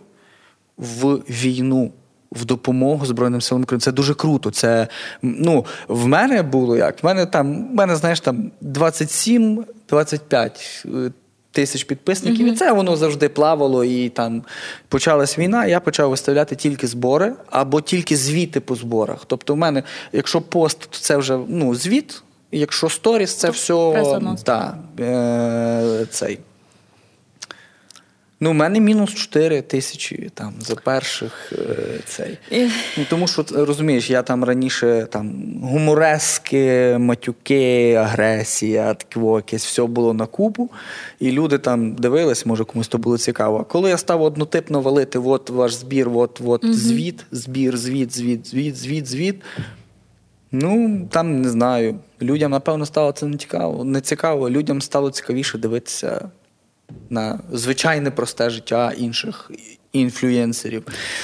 [0.78, 1.92] в війну.
[2.32, 3.82] В допомогу Збройним силам України.
[3.82, 4.52] Це дуже круто.
[4.52, 4.88] Це
[5.22, 7.04] ну в мене було як.
[7.04, 11.12] В мене там, в мене, знаєш, там 27-25
[11.52, 12.54] тисяч підписників, mm-hmm.
[12.54, 13.84] і це воно завжди плавало.
[13.84, 14.44] І там
[14.88, 15.66] почалась війна.
[15.66, 19.24] Я почав виставляти тільки збори або тільки звіти по зборах.
[19.28, 22.24] Тобто, в мене, якщо пост, то це вже ну, звіт.
[22.54, 23.74] Якщо сторіс, це все
[24.46, 26.40] да, е, цей.
[28.44, 32.38] Ну, у мене мінус 4 тисячі там за перших е, цей.
[32.98, 35.34] Ну, Тому що розумієш, я там раніше там
[35.64, 40.70] гуморески, матюки, агресія, таке якесь все було на купу.
[41.20, 43.58] І люди там дивились, може комусь то було цікаво.
[43.58, 46.74] А коли я став однотипно валити, от ваш збір, от, от угу.
[46.74, 49.42] звіт, збір, звіт, звіт, звіт, звіт, звіт.
[50.52, 52.00] Ну, там не знаю.
[52.22, 53.84] Людям, напевно, стало це не цікаво.
[53.84, 54.50] Не цікаво.
[54.50, 56.30] Людям стало цікавіше дивитися
[57.10, 59.52] на звичайне просте життя інших
[59.94, 60.84] інфлюєнсерів.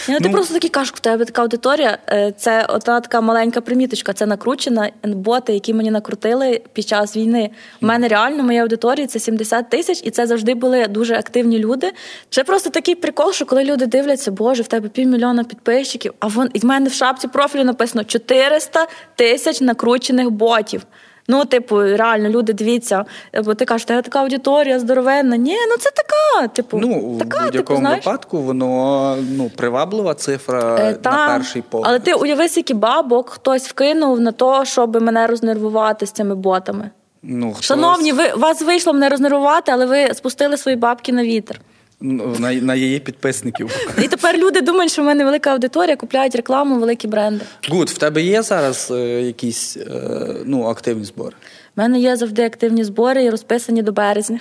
[0.09, 1.97] Ну, Ти просто такий кажеш, в тебе така аудиторія.
[2.09, 4.13] Е, це одна така маленька приміточка.
[4.13, 7.49] Це накручена боти, які мені накрутили під час війни.
[7.82, 11.91] У мене реально моя аудиторія це 70 тисяч, і це завжди були дуже активні люди.
[12.30, 16.49] Це просто такий прикол, що коли люди дивляться, боже, в тебе півмільйона підписчиків, а вон
[16.53, 20.82] і в мене в шапці профілю написано 400 тисяч накручених ботів.
[21.30, 23.05] Ну, типу, реально, люди дивіться,
[23.43, 25.38] бо ти кажеш, тебе така аудиторія здоровенна.
[25.38, 26.47] Ні, ну це така.
[26.47, 31.61] Типу, ну така, в типу, будь-якому типу, випадку воно ну приваблива цифра е, на перший
[31.61, 31.88] погляд.
[31.89, 36.89] Але ти уяви, скільки бабок хтось вкинув на те, щоб мене рознервувати з цими ботами.
[37.23, 37.65] Ну, хтось...
[37.65, 41.61] Шановні, ви вас вийшло мене рознервувати, але ви спустили свої бабки на вітер.
[42.01, 43.89] Ну, на на її підписників.
[44.03, 47.45] І тепер люди думають, що в мене велика аудиторія, купляють рекламу, великі бренди.
[47.69, 50.01] Гуд, в тебе є зараз е, якісь е,
[50.45, 51.35] ну, активні збори?
[51.77, 54.39] У мене є завжди активні збори і розписані до березня.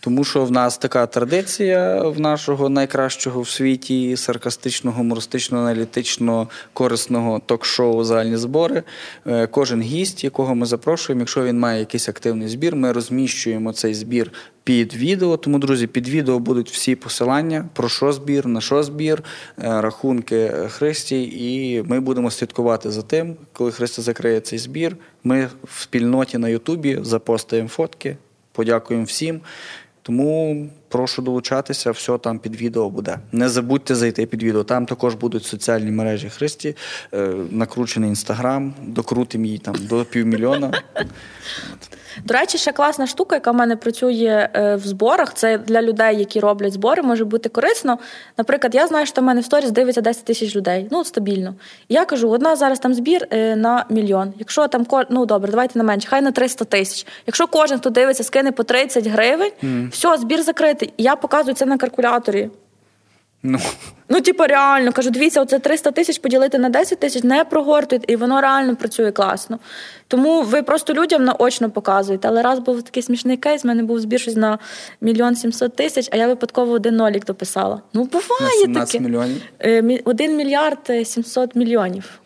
[0.00, 7.40] Тому що в нас така традиція в нашого найкращого в світі саркастичного, гумористичного, аналітичного, корисного
[7.46, 8.82] ток-шоу Загальні збори.
[9.26, 13.94] Е, кожен гість, якого ми запрошуємо, якщо він має якийсь активний збір, ми розміщуємо цей
[13.94, 14.32] збір
[14.64, 15.36] під відео.
[15.36, 19.22] Тому, друзі, під відео будуть всі посилання про що збір, на що збір,
[19.58, 24.96] е, рахунки Христі, і ми будемо слідкувати за тим, коли Христя закриє цей збір.
[25.24, 28.16] Ми в спільноті на Ютубі запостаємо фотки.
[28.52, 29.40] Подякуємо всім.
[30.08, 33.18] Тому прошу долучатися, все там під відео буде.
[33.32, 34.64] Не забудьте зайти під відео.
[34.64, 36.76] Там також будуть соціальні мережі Христі,
[37.14, 40.82] е, накручений інстаграм, докрутимо її там до півмільйона.
[42.24, 45.34] До речі, ще класна штука, яка в мене працює е, в зборах.
[45.34, 47.98] Це для людей, які роблять збори, може бути корисно.
[48.38, 50.88] Наприклад, я знаю, що в мене в сторіс дивиться 10 тисяч людей.
[50.90, 51.54] Ну, стабільно.
[51.88, 54.32] Я кажу, одна зараз там збір е, на мільйон.
[54.38, 57.06] Якщо там ну добре, давайте на менше, хай на 300 тисяч.
[57.26, 59.90] Якщо кожен, хто дивиться, скине по 30 гривень, mm.
[59.90, 60.92] все, збір закритий.
[60.98, 62.50] Я показую це на калькуляторі.
[63.42, 63.58] Ну,
[64.08, 68.16] ну типу, реально кажу, дивіться, оце 300 тисяч поділити на 10 тисяч, не прогортують, і
[68.16, 69.58] воно реально працює класно.
[70.08, 72.28] Тому ви просто людям наочно показуєте.
[72.28, 74.58] Але раз був такий смішний кейс, в мене був збір щось на
[75.00, 77.82] мільйон сімсот тисяч, а я випадково один нолік дописала.
[77.92, 79.00] Ну, буває на таке.
[79.00, 79.42] мільйонів?
[79.60, 82.20] Е, один мільярд сімсот мільйонів.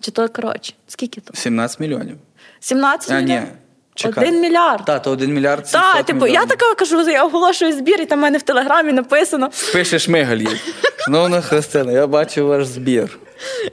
[0.00, 0.74] Чи то коротше?
[0.86, 1.34] Скільки то?
[1.36, 2.16] 17 мільйонів.
[2.60, 3.42] 17 а, мільйонів?
[3.42, 3.48] Ні.
[3.96, 4.24] Чекай.
[4.28, 4.84] Один мільярд.
[4.84, 5.70] Так, то один мільярд.
[5.72, 9.50] Так, типу, я така кажу, я оголошую збір, і там в мене в телеграмі написано.
[9.72, 10.44] Пише Шмигаль.
[10.96, 13.18] Шановна Христина, я бачу ваш збір.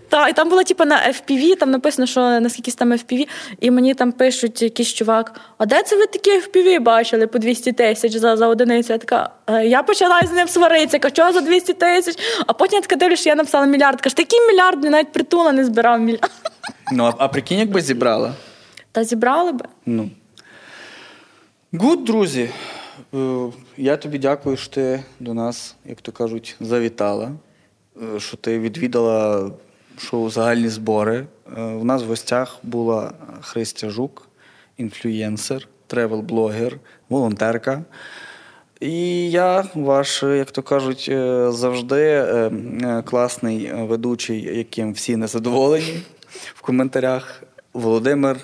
[0.09, 3.27] Так, і там було типу, на FPV, там написано, що наскільки там FPV,
[3.59, 7.71] і мені там пишуть якийсь чувак: а де це ви такі FPV бачили по 200
[7.71, 8.93] тисяч за за одиницю?
[8.93, 12.17] Я така, «Е, я почала з ним сваритися, кажу, що за 200 тисяч,
[12.47, 14.01] а потім я така що я написала мільярд.
[14.01, 16.31] Каже, такий мільярд, навіть Притула не збирав мільярд.
[16.91, 18.33] Ну, а прикинь, якби зібрала.
[18.93, 19.65] Та зібрали би.
[19.85, 20.09] Ну.
[21.71, 22.49] Good, друзі.
[23.13, 27.31] Е, я тобі дякую, що ти до нас, як то кажуть, завітала,
[28.15, 29.51] е, що ти відвідала
[29.97, 31.25] шоу Загальні збори.
[31.57, 34.27] У е, нас в гостях була Христя Жук,
[34.77, 36.79] інфлюєнсер, тревел-блогер,
[37.09, 37.83] волонтерка.
[38.79, 41.11] І я, ваш, як то кажуть,
[41.49, 42.25] завжди
[43.05, 46.01] класний ведучий, яким всі незадоволені
[46.55, 47.43] в коментарях.
[47.73, 48.37] Володимир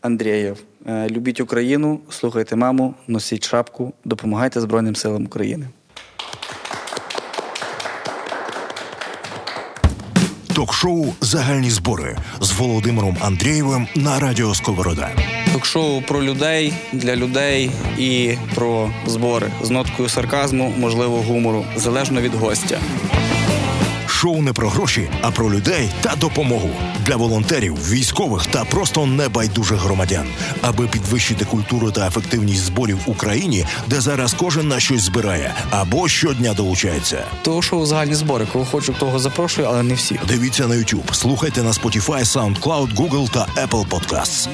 [0.00, 0.58] Андрієв.
[0.86, 5.68] Е, любіть Україну, слухайте маму, носіть шапку, допомагайте Збройним силам України.
[10.54, 15.10] Ток-шоу Загальні збори з Володимиром Андрієвим на радіо Сковорода.
[15.52, 22.34] Ток-шоу про людей для людей і про збори з ноткою сарказму, можливо, гумору залежно від
[22.34, 22.78] гостя.
[24.22, 26.70] Шоу не про гроші, а про людей та допомогу
[27.06, 30.26] для волонтерів, військових та просто небайдужих громадян,
[30.60, 36.08] аби підвищити культуру та ефективність зборів в Україні, де зараз кожен на щось збирає або
[36.08, 37.24] щодня долучається.
[37.42, 38.46] То шоу загальні збори.
[38.52, 40.20] Кого хочу, того запрошую, але не всі.
[40.28, 44.48] Дивіться на YouTube, слухайте на Spotify, SoundCloud, Google та Apple Podcasts.